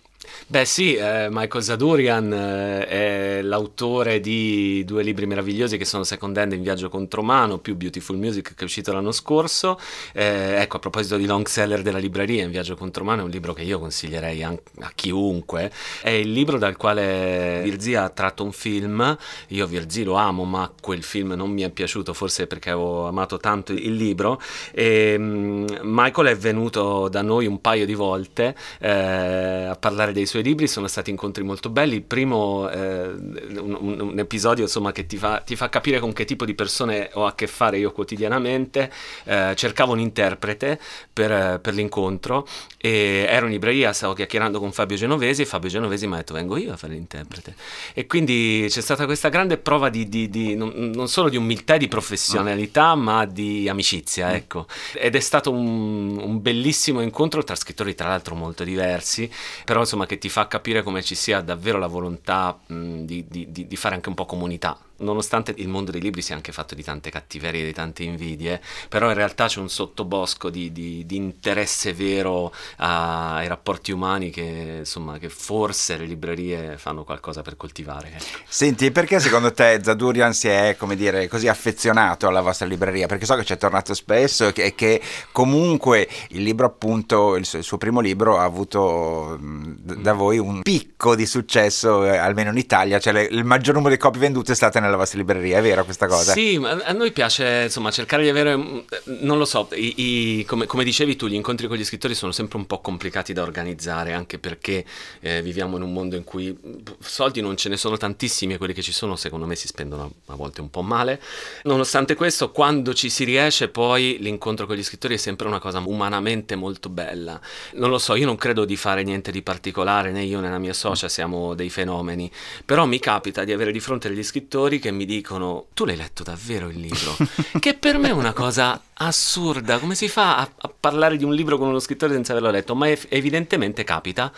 Beh 0.47 0.65
sì, 0.65 0.95
eh, 0.95 1.29
Michael 1.31 1.63
Zadurian 1.63 2.33
eh, 2.33 2.87
è 2.87 3.43
l'autore 3.43 4.21
di 4.21 4.83
due 4.85 5.03
libri 5.03 5.27
meravigliosi 5.27 5.77
che 5.77 5.85
sono 5.85 6.05
Second 6.05 6.37
Hand 6.37 6.53
in 6.53 6.63
viaggio 6.63 6.89
contro 6.89 7.23
mano, 7.23 7.59
più 7.59 7.77
Beautiful 7.77 8.17
Music 8.17 8.55
che 8.55 8.61
è 8.61 8.65
uscito 8.65 8.93
l'anno 8.93 9.13
scorso. 9.13 9.79
Eh, 10.13 10.57
ecco, 10.61 10.77
a 10.77 10.81
proposito 10.81 11.17
di 11.17 11.27
long 11.27 11.47
seller 11.47 11.83
della 11.83 11.99
libreria, 11.99 12.45
in 12.45 12.51
viaggio 12.51 12.77
contro 12.77 13.05
mano 13.05 13.21
è 13.23 13.25
un 13.25 13.31
libro 13.31 13.53
che 13.53 13.63
io 13.63 13.79
consiglierei 13.79 14.43
a, 14.43 14.55
a 14.81 14.93
chiunque. 14.95 15.71
È 16.01 16.11
il 16.11 16.33
libro 16.33 16.59
dal 16.59 16.77
quale 16.77 17.61
Virzi 17.63 17.95
ha 17.95 18.09
tratto 18.09 18.45
un 18.45 18.53
film. 18.53 19.17
Io 19.49 19.67
Virzi 19.67 20.03
lo 20.03 20.15
amo, 20.15 20.45
ma 20.45 20.73
quel 20.81 21.03
film 21.03 21.33
non 21.33 21.51
mi 21.51 21.63
è 21.63 21.71
piaciuto, 21.71 22.13
forse 22.15 22.47
perché 22.47 22.71
avevo 22.71 23.07
amato 23.07 23.37
tanto 23.39 23.73
il 23.73 23.95
libro. 23.95 24.41
E, 24.73 25.15
um, 25.19 25.67
Michael 25.83 26.29
è 26.29 26.37
venuto 26.37 27.09
da 27.09 27.23
noi 27.23 27.47
un 27.47 27.61
paio 27.61 27.87
di 27.87 27.95
volte 27.95 28.55
eh, 28.81 29.67
a 29.67 29.77
parlare 29.77 30.13
dei 30.19 30.27
suoi 30.27 30.43
libri 30.43 30.67
sono 30.67 30.89
stati 30.89 31.11
incontri 31.11 31.43
molto 31.43 31.71
belli. 31.71 31.95
Il 31.95 32.03
primo, 32.03 32.69
eh, 32.69 33.09
un, 33.09 33.99
un, 34.01 34.19
episodio 34.19 34.65
insomma, 34.65 34.93
che 34.93 35.07
ti 35.07 35.17
fa, 35.17 35.39
ti 35.39 35.57
fa, 35.57 35.69
capire 35.69 36.01
con 36.01 36.13
che 36.13 36.25
tipo 36.25 36.45
di 36.45 36.55
persone 36.55 37.11
ho 37.15 37.25
a 37.25 37.35
che 37.35 37.47
fare 37.47 37.79
io 37.79 37.93
quotidianamente. 37.93 38.91
Eh, 39.25 39.53
cercavo 39.55 39.93
un 39.93 40.01
interprete 40.01 40.79
per, 41.13 41.61
per, 41.61 41.75
l'incontro 41.75 42.47
e 42.77 43.27
ero 43.29 43.47
in 43.47 43.53
libreria, 43.53 43.93
stavo 43.93 44.13
chiacchierando 44.13 44.59
con 44.59 44.73
Fabio 44.73 44.97
Genovesi 44.97 45.43
e 45.43 45.45
Fabio 45.45 45.69
Genovesi 45.69 46.07
mi 46.07 46.15
ha 46.15 46.17
detto 46.17 46.35
vengo 46.35 46.57
io 46.57 46.73
a 46.73 46.77
fare 46.77 46.95
l'interprete. 46.95 47.55
E 47.95 48.07
quindi 48.07 48.67
c'è 48.69 48.81
stata 48.81 49.05
questa 49.05 49.29
grande 49.29 49.57
prova 49.57 49.89
di, 49.89 50.09
di, 50.09 50.29
di 50.29 50.57
non, 50.57 50.73
non, 50.95 51.09
solo 51.09 51.29
di 51.29 51.37
umiltà 51.37 51.75
e 51.75 51.79
di 51.79 51.89
professionalità, 51.89 52.95
mm. 52.97 53.01
ma 53.01 53.25
di 53.25 53.69
amicizia, 53.69 54.29
mm. 54.29 54.35
ecco. 54.35 54.67
Ed 54.95 55.15
è 55.15 55.21
stato 55.21 55.51
un, 55.51 56.19
un 56.19 56.43
bellissimo 56.43 57.01
incontro 57.01 57.45
tra 57.45 57.55
scrittori 57.55 57.95
tra 57.95 58.09
l'altro 58.09 58.35
molto 58.35 58.65
diversi, 58.65 59.31
però 59.65 59.81
insomma 59.81 60.07
che 60.09 60.19
ti 60.19 60.29
fa 60.29 60.49
capire 60.49 60.83
come 60.83 61.03
ci 61.03 61.15
sia 61.15 61.41
davvero 61.41 61.79
la 61.79 61.87
volontà 61.87 62.59
mh, 62.67 63.03
di, 63.03 63.25
di, 63.29 63.67
di, 63.69 63.77
fare 63.77 63.95
anche 63.95 64.09
un 64.09 64.17
po' 64.17 64.27
comunità 64.27 64.77
nonostante 64.99 65.55
il 65.57 65.69
mondo 65.69 65.91
dei 65.91 66.01
libri 66.01 66.23
sia 66.23 66.35
anche 66.35 66.53
fatto 66.53 66.75
di 66.75 66.83
tante 66.83 67.11
cattiverie, 67.11 67.65
di 67.65 67.73
tante 67.73 68.03
invidie, 68.03 68.61
però 68.89 69.09
in 69.09 69.15
realtà 69.15 69.47
c'è 69.47 69.61
un 69.61 69.69
sottobosco 69.69 70.51
di, 70.51 70.73
di, 70.73 71.05
di 71.07 71.17
interesse 71.17 71.93
vero 71.93 72.53
ai 72.77 73.47
rapporti 73.47 73.93
umani 73.93 74.31
che, 74.31 74.77
insomma, 74.79 75.19
che 75.19 75.29
forse 75.29 75.97
le 75.97 76.07
librerie 76.07 76.77
fanno 76.79 77.05
qualcosa 77.05 77.43
per 77.43 77.57
coltivare. 77.57 78.13
Ecco. 78.15 78.39
Senti, 78.49 78.91
perché 78.91 79.21
secondo 79.21 79.53
te 79.53 79.81
Zadurian 79.83 80.33
si 80.33 80.49
è, 80.49 80.77
come 80.79 80.97
dire, 80.97 81.29
così 81.29 81.49
affezionato 81.49 82.27
alla 82.27 82.41
vostra 82.41 82.67
libreria? 82.67 83.07
Perché 83.07 83.27
so 83.27 83.35
che 83.37 83.45
ci 83.45 83.53
è 83.53 83.57
tornato 83.59 83.95
spesso 83.95 84.49
e 84.49 84.53
che, 84.53 84.75
che, 84.75 85.01
comunque 85.33 86.09
il 86.31 86.43
libro, 86.43 86.67
appunto, 86.67 87.37
il 87.37 87.45
suo, 87.45 87.59
il 87.59 87.65
suo 87.65 87.79
primo 87.79 88.01
libro 88.01 88.39
ha 88.39 88.45
avuto 88.45 89.39
da 89.41 90.13
voi 90.13 90.39
un 90.39 90.63
picco 90.63 91.15
di 91.15 91.27
successo, 91.27 92.05
eh, 92.05 92.17
almeno 92.17 92.51
in 92.51 92.57
Italia, 92.57 92.99
cioè 92.99 93.13
le, 93.13 93.23
il 93.31 93.45
maggior 93.45 93.75
numero 93.75 93.95
di 93.95 94.01
copie 94.01 94.21
vendute 94.21 94.53
è 94.53 94.55
state 94.55 94.81
nella 94.81 94.88
nella 94.89 94.99
vostra 94.99 95.19
libreria, 95.19 95.59
è 95.59 95.63
vera 95.63 95.85
questa 95.85 96.07
cosa? 96.07 96.33
Sì, 96.33 96.61
a 96.63 96.93
noi 96.93 97.13
piace 97.13 97.63
insomma 97.65 97.91
cercare 97.91 98.23
di 98.23 98.29
avere, 98.29 98.57
mm, 98.57 98.79
non 99.21 99.39
lo 99.39 99.45
so, 99.45 99.69
i, 99.75 100.39
i, 100.41 100.45
come, 100.45 100.67
come, 100.67 100.85
dicevi 100.85 101.17
tu, 101.17 101.27
gli 101.27 101.35
incontri 101.35 101.67
con 101.69 101.77
gli 101.77 101.85
scrittori 101.85 102.15
sono 102.15 102.33
sempre 102.33 102.59
un 102.59 102.67
po' 102.67 102.81
complicati 102.81 103.33
da 103.33 103.43
organizzare, 103.43 104.13
anche 104.13 104.39
perché 104.39 104.85
eh, 105.21 105.43
viviamo 105.43 105.77
in 105.77 105.83
un 105.83 105.93
mondo 105.93 106.17
in 106.17 106.25
cui 106.25 106.57
soldi 107.01 107.41
non 107.41 107.57
ce 107.57 107.69
ne 107.69 107.77
sono 107.77 107.97
tantissimi 107.97 108.55
e 108.55 108.59
quelli 108.59 108.73
che 108.73 108.83
ci 108.83 108.93
sono 108.93 109.17
secondo 109.17 109.47
me 109.47 109.55
si 109.55 109.67
spendono 109.67 110.13
a 110.27 110.35
volte 110.35 110.61
un 110.61 110.71
po' 110.71 110.83
male. 110.83 111.21
Nonostante 111.65 112.15
questo, 112.15 112.51
quando 112.51 112.95
ci 112.95 113.11
si 113.11 113.25
riesce 113.25 113.69
poi 113.69 114.19
l'incontro 114.21 114.67
con 114.67 114.77
gli 114.77 114.83
scrittori 114.83 115.15
è 115.15 115.19
sempre 115.19 115.47
una 115.47 115.59
cosa 115.59 115.81
umanamente 115.85 116.57
molto 116.57 116.89
bella. 116.89 117.41
Non 117.75 117.91
lo 117.91 117.99
so, 117.99 118.15
io 118.15 118.27
non 118.27 118.37
credo 118.37 118.65
di 118.65 118.77
fare 118.77 119.03
niente 119.03 119.31
di 119.31 119.43
particolare, 119.43 120.11
né 120.11 120.23
io 120.25 120.41
né 120.41 120.51
la 120.51 120.59
mia 120.59 120.73
socia 120.73 121.09
siamo 121.09 121.55
dei 121.55 121.71
fenomeni, 121.71 122.31
però 122.65 122.87
mi 122.87 122.99
capita 122.99 123.45
di 123.45 123.53
avere 123.53 123.73
di 123.73 123.81
fronte 123.81 124.09
degli 124.09 124.23
scrittori 124.23 124.78
che 124.79 124.91
mi 124.91 125.05
dicono 125.05 125.67
tu 125.75 125.85
l'hai 125.85 125.97
letto 125.97 126.23
davvero 126.23 126.69
il 126.69 126.79
libro? 126.79 127.17
che 127.61 127.75
per 127.75 127.99
me 127.99 128.09
è 128.09 128.13
una 128.13 128.33
cosa 128.33 128.81
assurda, 129.01 129.79
come 129.79 129.95
si 129.95 130.09
fa 130.09 130.39
a, 130.39 130.51
a, 130.57 130.73
parlare 130.79 131.17
di 131.17 131.25
un 131.25 131.33
libro 131.33 131.57
con 131.57 131.69
uno 131.69 131.79
scrittore 131.79 132.13
senza 132.13 132.33
averlo 132.33 132.51
letto? 132.51 132.75
Ma 132.75 132.89
è, 132.89 132.99
evidentemente 133.09 133.85
capita 133.85 134.33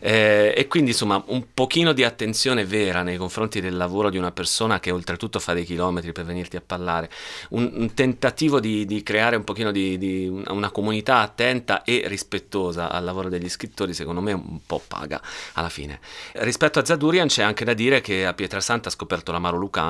eh, 0.00 0.54
e 0.56 0.66
quindi 0.68 0.90
insomma 0.90 1.22
un 1.26 1.44
pochino 1.52 1.92
di 1.92 2.02
attenzione 2.02 2.64
vera 2.64 3.02
nei 3.02 3.16
confronti 3.16 3.60
del 3.60 3.76
lavoro 3.76 4.10
di 4.10 4.18
una 4.18 4.32
persona 4.32 4.80
che 4.80 4.90
oltretutto 4.90 5.38
fa 5.38 5.52
dei 5.52 5.64
chilometri 5.64 6.12
per 6.12 6.24
venirti 6.24 6.56
a 6.56 6.62
parlare, 6.64 7.10
un, 7.50 7.70
un 7.74 7.94
tentativo 7.94 8.58
di, 8.60 8.84
di, 8.84 9.02
creare 9.02 9.36
un 9.36 9.44
pochino 9.44 9.70
di, 9.70 9.98
di, 9.98 10.42
una 10.48 10.70
comunità 10.70 11.18
attenta 11.18 11.82
e 11.82 12.04
rispettosa 12.06 12.90
al 12.90 13.04
lavoro 13.04 13.28
degli 13.28 13.48
scrittori 13.48 13.92
secondo 13.94 14.20
me 14.20 14.32
un 14.32 14.60
po' 14.64 14.82
paga 14.86 15.20
alla 15.54 15.68
fine. 15.68 16.00
Rispetto 16.32 16.78
a 16.78 16.84
Zadurian 16.84 17.28
c'è 17.28 17.42
anche 17.42 17.64
da 17.64 17.74
dire 17.74 18.00
che 18.00 18.26
a 18.26 18.32
Pietrasanta 18.32 18.88
ha 18.88 18.92
scoperto 18.92 19.32
l'amaro 19.32 19.56
lucano 19.56 19.85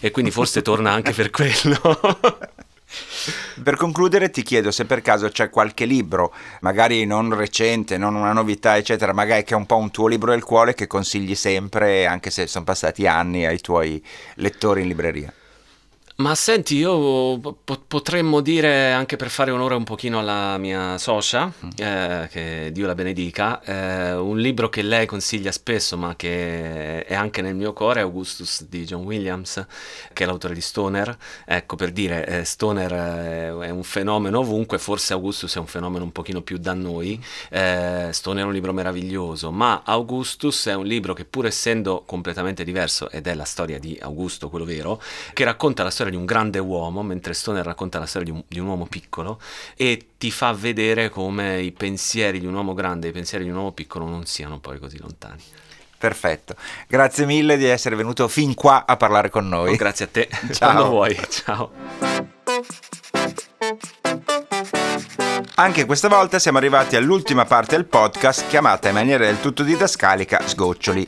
e 0.00 0.10
quindi 0.10 0.30
forse 0.30 0.62
torna 0.62 0.92
anche 0.92 1.12
per 1.12 1.30
quello. 1.30 1.78
Per 3.62 3.76
concludere 3.76 4.30
ti 4.30 4.42
chiedo 4.42 4.70
se 4.70 4.84
per 4.84 5.02
caso 5.02 5.28
c'è 5.28 5.50
qualche 5.50 5.86
libro, 5.86 6.32
magari 6.60 7.04
non 7.04 7.34
recente, 7.34 7.98
non 7.98 8.14
una 8.14 8.32
novità, 8.32 8.76
eccetera, 8.76 9.12
magari 9.12 9.42
che 9.42 9.54
è 9.54 9.56
un 9.56 9.66
po' 9.66 9.76
un 9.76 9.90
tuo 9.90 10.06
libro 10.06 10.30
del 10.30 10.44
cuore 10.44 10.74
che 10.74 10.86
consigli 10.86 11.34
sempre, 11.34 12.06
anche 12.06 12.30
se 12.30 12.46
sono 12.46 12.64
passati 12.64 13.06
anni, 13.06 13.44
ai 13.44 13.60
tuoi 13.60 14.02
lettori 14.36 14.82
in 14.82 14.88
libreria. 14.88 15.32
Ma 16.18 16.34
senti, 16.34 16.76
io 16.76 17.38
po- 17.38 17.84
potremmo 17.86 18.40
dire, 18.40 18.90
anche 18.90 19.16
per 19.16 19.28
fare 19.28 19.50
onore 19.50 19.74
un 19.74 19.84
pochino 19.84 20.18
alla 20.18 20.56
mia 20.56 20.96
socia, 20.96 21.44
mm. 21.44 21.68
eh, 21.76 22.28
che 22.30 22.70
Dio 22.72 22.86
la 22.86 22.94
benedica, 22.94 23.62
eh, 23.62 24.14
un 24.14 24.38
libro 24.38 24.70
che 24.70 24.80
lei 24.80 25.04
consiglia 25.04 25.52
spesso, 25.52 25.98
ma 25.98 26.16
che 26.16 27.04
è 27.04 27.14
anche 27.14 27.42
nel 27.42 27.54
mio 27.54 27.74
cuore, 27.74 28.00
Augustus 28.00 28.64
di 28.64 28.86
John 28.86 29.02
Williams, 29.02 29.66
che 30.14 30.24
è 30.24 30.26
l'autore 30.26 30.54
di 30.54 30.62
Stoner. 30.62 31.14
Ecco, 31.44 31.76
per 31.76 31.90
dire, 31.92 32.26
eh, 32.26 32.44
Stoner 32.46 33.58
è 33.58 33.68
un 33.68 33.82
fenomeno 33.82 34.38
ovunque, 34.38 34.78
forse 34.78 35.12
Augustus 35.12 35.54
è 35.54 35.58
un 35.58 35.66
fenomeno 35.66 36.04
un 36.04 36.12
pochino 36.12 36.40
più 36.40 36.56
da 36.56 36.72
noi. 36.72 37.22
Eh, 37.50 38.08
Stoner 38.10 38.42
è 38.42 38.46
un 38.46 38.54
libro 38.54 38.72
meraviglioso, 38.72 39.50
ma 39.50 39.82
Augustus 39.84 40.68
è 40.68 40.74
un 40.74 40.86
libro 40.86 41.12
che 41.12 41.26
pur 41.26 41.44
essendo 41.44 42.04
completamente 42.06 42.64
diverso, 42.64 43.10
ed 43.10 43.26
è 43.26 43.34
la 43.34 43.44
storia 43.44 43.78
di 43.78 43.98
Augusto, 44.00 44.48
quello 44.48 44.64
vero, 44.64 44.98
che 45.34 45.44
racconta 45.44 45.82
la 45.82 45.90
storia 45.90 46.04
storia 46.06 46.10
di 46.10 46.16
un 46.16 46.24
grande 46.24 46.58
uomo, 46.58 47.02
mentre 47.02 47.34
Stoner 47.34 47.64
racconta 47.64 47.98
la 47.98 48.06
storia 48.06 48.32
di 48.32 48.36
un, 48.36 48.44
di 48.46 48.58
un, 48.58 48.66
uomo 48.66 48.86
piccolo 48.86 49.40
e 49.76 50.10
ti 50.18 50.30
fa 50.30 50.52
vedere 50.52 51.08
come 51.08 51.60
i 51.60 51.72
pensieri 51.72 52.38
di 52.38 52.46
un 52.46 52.54
uomo 52.54 52.74
grande 52.74 53.08
e 53.08 53.10
i 53.10 53.12
pensieri 53.12 53.44
di 53.44 53.50
un 53.50 53.56
uomo 53.56 53.72
piccolo 53.72 54.06
non 54.06 54.24
siano 54.26 54.58
poi 54.58 54.78
così 54.78 54.98
lontani. 54.98 55.42
Perfetto, 55.98 56.54
grazie 56.86 57.24
mille 57.24 57.56
di 57.56 57.64
essere 57.64 57.96
venuto 57.96 58.28
fin 58.28 58.54
qua 58.54 58.84
a 58.86 58.96
parlare 58.96 59.30
con 59.30 59.48
noi. 59.48 59.72
Oh, 59.72 59.76
grazie 59.76 60.04
a 60.04 60.08
te, 60.08 60.28
ciao. 60.52 60.72
quando 60.72 60.88
vuoi, 60.90 61.18
ciao. 61.28 61.70
Anche 65.58 65.86
questa 65.86 66.08
volta 66.08 66.38
siamo 66.38 66.58
arrivati 66.58 66.96
all'ultima 66.96 67.46
parte 67.46 67.76
del 67.76 67.86
podcast 67.86 68.46
chiamata 68.48 68.88
in 68.88 68.94
maniera 68.94 69.24
del 69.24 69.40
tutto 69.40 69.62
didascalica 69.62 70.46
Sgoccioli. 70.46 71.06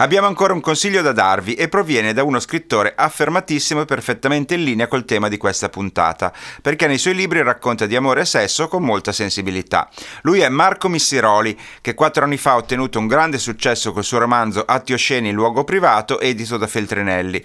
Abbiamo 0.00 0.28
ancora 0.28 0.52
un 0.52 0.60
consiglio 0.60 1.02
da 1.02 1.10
darvi 1.10 1.54
e 1.54 1.68
proviene 1.68 2.12
da 2.12 2.22
uno 2.22 2.38
scrittore 2.38 2.92
affermatissimo 2.96 3.80
e 3.80 3.84
perfettamente 3.84 4.54
in 4.54 4.62
linea 4.62 4.86
col 4.86 5.04
tema 5.04 5.26
di 5.26 5.36
questa 5.36 5.68
puntata, 5.68 6.32
perché 6.62 6.86
nei 6.86 6.98
suoi 6.98 7.16
libri 7.16 7.42
racconta 7.42 7.84
di 7.84 7.96
amore 7.96 8.20
e 8.20 8.24
sesso 8.24 8.68
con 8.68 8.84
molta 8.84 9.10
sensibilità. 9.10 9.88
Lui 10.22 10.38
è 10.38 10.48
Marco 10.48 10.88
Missiroli, 10.88 11.58
che 11.80 11.94
quattro 11.94 12.22
anni 12.22 12.36
fa 12.36 12.52
ha 12.52 12.56
ottenuto 12.58 13.00
un 13.00 13.08
grande 13.08 13.38
successo 13.38 13.92
col 13.92 14.04
suo 14.04 14.18
romanzo 14.18 14.62
Atti 14.64 14.92
osceni 14.92 15.30
in 15.30 15.34
luogo 15.34 15.64
privato, 15.64 16.20
edito 16.20 16.56
da 16.56 16.68
Feltrinelli. 16.68 17.44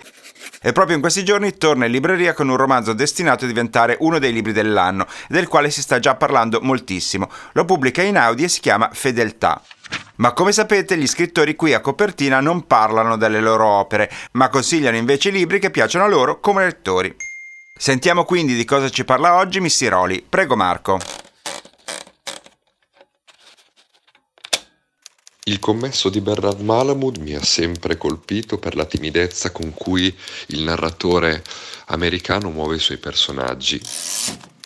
E 0.65 0.71
proprio 0.71 0.95
in 0.95 1.01
questi 1.01 1.25
giorni 1.25 1.57
torna 1.57 1.85
in 1.85 1.91
libreria 1.91 2.33
con 2.33 2.47
un 2.47 2.55
romanzo 2.55 2.93
destinato 2.93 3.43
a 3.43 3.47
diventare 3.47 3.97
uno 3.99 4.17
dei 4.17 4.31
libri 4.31 4.53
dell'anno, 4.53 5.05
del 5.27 5.49
quale 5.49 5.69
si 5.69 5.81
sta 5.81 5.99
già 5.99 6.15
parlando 6.15 6.59
moltissimo. 6.61 7.29
Lo 7.51 7.65
pubblica 7.65 8.01
in 8.01 8.17
Audi 8.17 8.45
e 8.45 8.47
si 8.47 8.61
chiama 8.61 8.89
Fedeltà. 8.93 9.61
Ma 10.15 10.31
come 10.31 10.53
sapete 10.53 10.97
gli 10.97 11.05
scrittori 11.05 11.57
qui 11.57 11.73
a 11.73 11.81
copertina 11.81 12.39
non 12.39 12.65
parlano 12.65 13.17
delle 13.17 13.41
loro 13.41 13.65
opere, 13.65 14.09
ma 14.31 14.47
consigliano 14.47 14.95
invece 14.95 15.31
libri 15.31 15.59
che 15.59 15.69
piacciono 15.69 16.05
a 16.05 16.07
loro 16.07 16.39
come 16.39 16.63
lettori. 16.63 17.13
Sentiamo 17.75 18.23
quindi 18.23 18.55
di 18.55 18.63
cosa 18.63 18.89
ci 18.89 19.03
parla 19.03 19.35
oggi 19.35 19.59
Missiroli. 19.59 20.25
Prego 20.27 20.55
Marco. 20.55 20.99
Il 25.45 25.59
commesso 25.59 26.07
di 26.07 26.21
Bernard 26.21 26.61
Malamud 26.61 27.17
mi 27.17 27.35
ha 27.35 27.43
sempre 27.43 27.97
colpito 27.97 28.57
per 28.57 28.77
la 28.77 28.85
timidezza 28.85 29.51
con 29.51 29.73
cui 29.73 30.17
il 30.47 30.61
narratore 30.61 31.43
americano 31.87 32.49
muove 32.49 32.77
i 32.77 32.79
suoi 32.79 32.97
personaggi. 32.97 33.77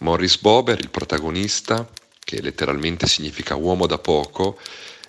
Morris 0.01 0.37
Bober, 0.37 0.77
il 0.79 0.91
protagonista, 0.91 1.89
che 2.23 2.43
letteralmente 2.43 3.07
significa 3.07 3.55
uomo 3.55 3.87
da 3.87 3.97
poco, 3.97 4.59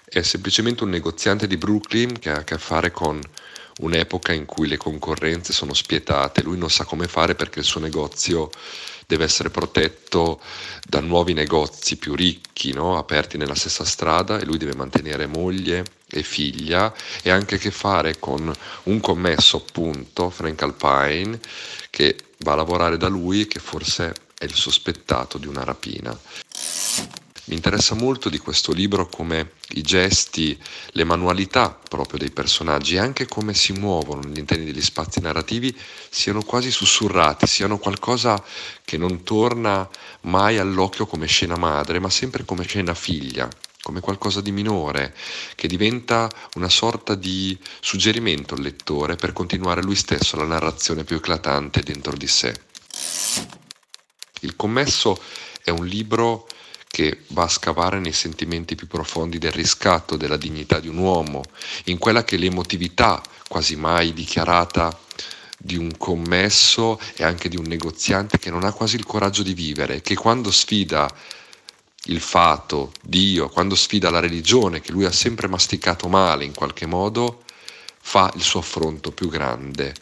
è 0.08 0.22
semplicemente 0.22 0.84
un 0.84 0.90
negoziante 0.90 1.46
di 1.46 1.58
Brooklyn 1.58 2.18
che 2.18 2.30
ha 2.30 2.38
a 2.38 2.44
che 2.44 2.56
fare 2.56 2.90
con 2.90 3.20
un'epoca 3.80 4.32
in 4.32 4.46
cui 4.46 4.68
le 4.68 4.78
concorrenze 4.78 5.52
sono 5.52 5.74
spietate, 5.74 6.42
lui 6.42 6.56
non 6.56 6.70
sa 6.70 6.84
come 6.84 7.08
fare 7.08 7.34
perché 7.34 7.58
il 7.58 7.66
suo 7.66 7.80
negozio 7.80 8.50
deve 9.08 9.24
essere 9.24 9.48
protetto 9.48 10.38
da 10.86 11.00
nuovi 11.00 11.32
negozi 11.32 11.96
più 11.96 12.14
ricchi, 12.14 12.74
no? 12.74 12.98
aperti 12.98 13.38
nella 13.38 13.54
stessa 13.54 13.86
strada 13.86 14.38
e 14.38 14.44
lui 14.44 14.58
deve 14.58 14.74
mantenere 14.74 15.26
moglie 15.26 15.82
e 16.10 16.22
figlia 16.22 16.92
e 17.22 17.30
anche 17.30 17.56
che 17.56 17.70
fare 17.70 18.18
con 18.18 18.52
un 18.82 19.00
commesso 19.00 19.56
appunto, 19.56 20.28
Frank 20.28 20.60
Alpine, 20.60 21.40
che 21.88 22.16
va 22.40 22.52
a 22.52 22.56
lavorare 22.56 22.98
da 22.98 23.08
lui 23.08 23.40
e 23.40 23.46
che 23.46 23.60
forse 23.60 24.12
è 24.38 24.44
il 24.44 24.54
sospettato 24.54 25.38
di 25.38 25.46
una 25.46 25.64
rapina. 25.64 26.16
Mi 27.48 27.54
interessa 27.54 27.94
molto 27.94 28.28
di 28.28 28.36
questo 28.36 28.72
libro 28.72 29.08
come 29.08 29.52
i 29.70 29.80
gesti, 29.80 30.58
le 30.90 31.04
manualità 31.04 31.70
proprio 31.70 32.18
dei 32.18 32.30
personaggi 32.30 32.96
e 32.96 32.98
anche 32.98 33.26
come 33.26 33.54
si 33.54 33.72
muovono 33.72 34.20
all'interno 34.20 34.64
degli 34.64 34.82
spazi 34.82 35.20
narrativi 35.20 35.74
siano 36.10 36.42
quasi 36.42 36.70
sussurrati, 36.70 37.46
siano 37.46 37.78
qualcosa 37.78 38.44
che 38.84 38.98
non 38.98 39.22
torna 39.22 39.88
mai 40.22 40.58
all'occhio 40.58 41.06
come 41.06 41.26
scena 41.26 41.56
madre, 41.56 41.98
ma 42.00 42.10
sempre 42.10 42.44
come 42.44 42.64
scena 42.64 42.92
figlia, 42.92 43.48
come 43.80 44.00
qualcosa 44.00 44.42
di 44.42 44.52
minore, 44.52 45.16
che 45.54 45.68
diventa 45.68 46.30
una 46.56 46.68
sorta 46.68 47.14
di 47.14 47.58
suggerimento 47.80 48.56
al 48.56 48.60
lettore 48.60 49.16
per 49.16 49.32
continuare 49.32 49.80
lui 49.80 49.96
stesso 49.96 50.36
la 50.36 50.44
narrazione 50.44 51.02
più 51.02 51.16
eclatante 51.16 51.80
dentro 51.80 52.14
di 52.14 52.26
sé. 52.26 52.60
Il 54.40 54.54
commesso 54.54 55.18
è 55.64 55.70
un 55.70 55.86
libro 55.86 56.46
che 56.98 57.20
va 57.28 57.44
a 57.44 57.48
scavare 57.48 58.00
nei 58.00 58.12
sentimenti 58.12 58.74
più 58.74 58.88
profondi 58.88 59.38
del 59.38 59.52
riscatto, 59.52 60.16
della 60.16 60.36
dignità 60.36 60.80
di 60.80 60.88
un 60.88 60.96
uomo, 60.96 61.44
in 61.84 61.96
quella 61.96 62.24
che 62.24 62.36
l'emotività 62.36 63.22
quasi 63.46 63.76
mai 63.76 64.12
dichiarata 64.12 64.98
di 65.56 65.76
un 65.76 65.96
commesso 65.96 66.98
e 67.14 67.22
anche 67.22 67.48
di 67.48 67.56
un 67.56 67.66
negoziante 67.66 68.40
che 68.40 68.50
non 68.50 68.64
ha 68.64 68.72
quasi 68.72 68.96
il 68.96 69.04
coraggio 69.04 69.44
di 69.44 69.54
vivere, 69.54 70.00
che 70.00 70.16
quando 70.16 70.50
sfida 70.50 71.08
il 72.06 72.20
fato, 72.20 72.90
Dio, 73.00 73.48
quando 73.48 73.76
sfida 73.76 74.10
la 74.10 74.18
religione, 74.18 74.80
che 74.80 74.90
lui 74.90 75.04
ha 75.04 75.12
sempre 75.12 75.46
masticato 75.46 76.08
male 76.08 76.44
in 76.44 76.52
qualche 76.52 76.86
modo, 76.86 77.44
fa 78.00 78.28
il 78.34 78.42
suo 78.42 78.58
affronto 78.58 79.12
più 79.12 79.28
grande. 79.28 79.94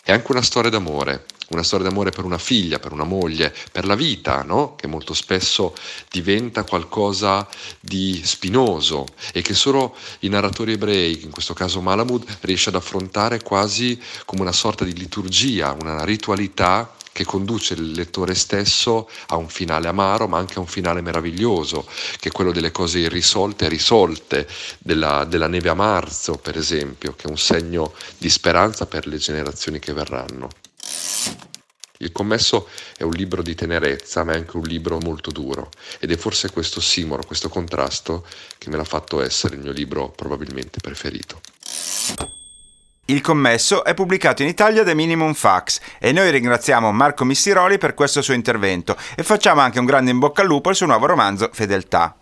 È 0.00 0.12
anche 0.12 0.30
una 0.30 0.42
storia 0.42 0.70
d'amore, 0.70 1.26
una 1.52 1.62
storia 1.62 1.88
d'amore 1.88 2.10
per 2.10 2.24
una 2.24 2.38
figlia, 2.38 2.78
per 2.78 2.92
una 2.92 3.04
moglie, 3.04 3.54
per 3.70 3.86
la 3.86 3.94
vita, 3.94 4.42
no? 4.42 4.74
che 4.76 4.86
molto 4.86 5.14
spesso 5.14 5.74
diventa 6.10 6.64
qualcosa 6.64 7.46
di 7.80 8.20
spinoso 8.24 9.06
e 9.32 9.42
che 9.42 9.54
solo 9.54 9.94
i 10.20 10.28
narratori 10.28 10.72
ebrei, 10.72 11.22
in 11.22 11.30
questo 11.30 11.54
caso 11.54 11.80
Malamud, 11.80 12.24
riesce 12.40 12.68
ad 12.68 12.76
affrontare 12.76 13.42
quasi 13.42 14.00
come 14.24 14.42
una 14.42 14.52
sorta 14.52 14.84
di 14.84 14.94
liturgia, 14.94 15.76
una 15.78 16.04
ritualità 16.04 16.94
che 17.12 17.24
conduce 17.24 17.74
il 17.74 17.92
lettore 17.92 18.34
stesso 18.34 19.08
a 19.28 19.36
un 19.36 19.48
finale 19.48 19.86
amaro, 19.86 20.26
ma 20.26 20.38
anche 20.38 20.54
a 20.54 20.60
un 20.60 20.66
finale 20.66 21.02
meraviglioso, 21.02 21.86
che 22.18 22.30
è 22.30 22.32
quello 22.32 22.52
delle 22.52 22.72
cose 22.72 23.00
irrisolte 23.00 23.66
e 23.66 23.68
risolte, 23.68 24.48
della, 24.78 25.24
della 25.24 25.46
neve 25.46 25.68
a 25.68 25.74
marzo, 25.74 26.38
per 26.38 26.56
esempio, 26.56 27.14
che 27.14 27.26
è 27.26 27.30
un 27.30 27.38
segno 27.38 27.92
di 28.16 28.30
speranza 28.30 28.86
per 28.86 29.06
le 29.06 29.18
generazioni 29.18 29.78
che 29.78 29.92
verranno. 29.92 30.48
Il 31.98 32.10
commesso 32.10 32.68
è 32.96 33.04
un 33.04 33.12
libro 33.12 33.42
di 33.42 33.54
tenerezza, 33.54 34.24
ma 34.24 34.32
è 34.32 34.36
anche 34.36 34.56
un 34.56 34.64
libro 34.64 34.98
molto 34.98 35.30
duro 35.30 35.70
ed 36.00 36.10
è 36.10 36.16
forse 36.16 36.50
questo 36.50 36.80
simolo, 36.80 37.22
questo 37.24 37.48
contrasto 37.48 38.26
che 38.58 38.70
me 38.70 38.76
l'ha 38.76 38.84
fatto 38.84 39.22
essere 39.22 39.54
il 39.54 39.62
mio 39.62 39.72
libro 39.72 40.08
probabilmente 40.08 40.80
preferito. 40.80 41.40
Il 43.06 43.20
commesso 43.20 43.84
è 43.84 43.94
pubblicato 43.94 44.42
in 44.42 44.48
Italia 44.48 44.82
da 44.82 44.94
Minimum 44.94 45.34
Fax 45.34 45.80
e 45.98 46.12
noi 46.12 46.30
ringraziamo 46.30 46.90
Marco 46.92 47.24
Missiroli 47.24 47.78
per 47.78 47.94
questo 47.94 48.22
suo 48.22 48.34
intervento 48.34 48.96
e 49.14 49.22
facciamo 49.22 49.60
anche 49.60 49.78
un 49.78 49.84
grande 49.84 50.10
in 50.10 50.18
bocca 50.18 50.42
al 50.42 50.48
lupo 50.48 50.70
al 50.70 50.76
suo 50.76 50.86
nuovo 50.86 51.06
romanzo 51.06 51.50
Fedeltà. 51.52 52.16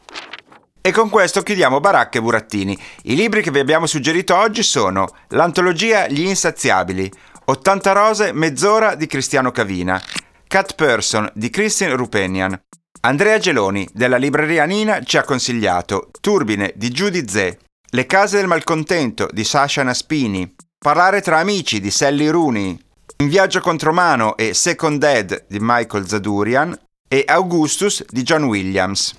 E 0.82 0.92
con 0.92 1.10
questo 1.10 1.42
chiudiamo 1.42 1.78
Baracca 1.78 2.18
e 2.18 2.22
Burattini. 2.22 2.78
I 3.02 3.14
libri 3.14 3.42
che 3.42 3.50
vi 3.50 3.58
abbiamo 3.58 3.84
suggerito 3.84 4.34
oggi 4.34 4.62
sono 4.62 5.06
l'antologia 5.28 6.08
Gli 6.08 6.22
Insaziabili, 6.22 7.12
80 7.50 7.92
rose, 7.92 8.32
mezz'ora 8.32 8.94
di 8.94 9.08
Cristiano 9.08 9.50
Cavina. 9.50 10.00
Cat 10.46 10.76
Person 10.76 11.28
di 11.34 11.50
Christian 11.50 11.96
Rupenian. 11.96 12.56
Andrea 13.00 13.38
Geloni 13.38 13.88
della 13.92 14.18
libreria 14.18 14.64
Nina 14.66 15.02
ci 15.02 15.16
ha 15.16 15.24
consigliato 15.24 16.10
Turbine 16.20 16.72
di 16.76 16.90
Judy 16.90 17.26
Zè. 17.26 17.58
Le 17.90 18.06
case 18.06 18.36
del 18.36 18.46
malcontento 18.46 19.28
di 19.32 19.42
Sasha 19.42 19.82
Naspini. 19.82 20.54
Parlare 20.78 21.22
tra 21.22 21.38
amici 21.38 21.80
di 21.80 21.90
Sally 21.90 22.28
Rooney. 22.28 22.78
In 23.16 23.28
viaggio 23.28 23.58
contromano 23.58 24.36
e 24.36 24.54
Second 24.54 25.00
Dead 25.00 25.46
di 25.48 25.58
Michael 25.60 26.06
Zadurian 26.06 26.78
e 27.08 27.24
Augustus 27.26 28.04
di 28.08 28.22
John 28.22 28.44
Williams. 28.44 29.12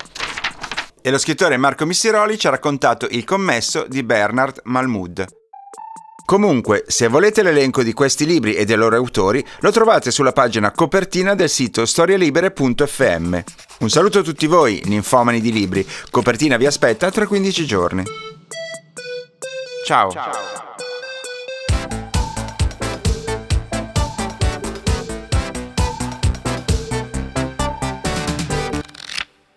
E 1.02 1.10
lo 1.10 1.18
scrittore 1.18 1.58
Marco 1.58 1.84
Missiroli 1.84 2.38
ci 2.38 2.46
ha 2.46 2.50
raccontato 2.50 3.06
Il 3.10 3.24
commesso 3.24 3.84
di 3.86 4.02
Bernard 4.02 4.62
Malmood. 4.64 5.40
Comunque, 6.32 6.84
se 6.86 7.08
volete 7.08 7.42
l'elenco 7.42 7.82
di 7.82 7.92
questi 7.92 8.24
libri 8.24 8.54
e 8.54 8.64
dei 8.64 8.76
loro 8.76 8.96
autori, 8.96 9.44
lo 9.60 9.70
trovate 9.70 10.10
sulla 10.10 10.32
pagina 10.32 10.70
copertina 10.70 11.34
del 11.34 11.50
sito 11.50 11.84
storielibere.fm. 11.84 13.38
Un 13.80 13.90
saluto 13.90 14.20
a 14.20 14.22
tutti 14.22 14.46
voi, 14.46 14.80
ninfomani 14.86 15.42
di 15.42 15.52
libri. 15.52 15.86
Copertina 16.10 16.56
vi 16.56 16.64
aspetta 16.64 17.10
tra 17.10 17.26
15 17.26 17.66
giorni. 17.66 18.02
Ciao. 19.84 20.10
Ciao. 20.10 20.30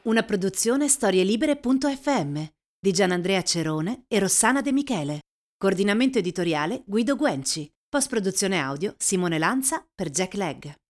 Una 0.01 0.23
produzione 0.23 0.89
storielibere.fm 0.89 2.43
di 2.77 2.91
Gianandrea 2.91 3.43
Cerone 3.43 4.03
e 4.09 4.19
Rossana 4.19 4.59
De 4.59 4.73
Michele. 4.73 5.19
Coordinamento 5.65 6.19
editoriale 6.19 6.83
Guido 6.85 7.15
Guenci. 7.15 7.67
Post 7.89 8.07
produzione 8.07 8.59
audio 8.59 8.93
Simone 8.99 9.39
Lanza 9.39 9.83
per 9.95 10.11
Jack 10.11 10.35
Legg. 10.35 10.84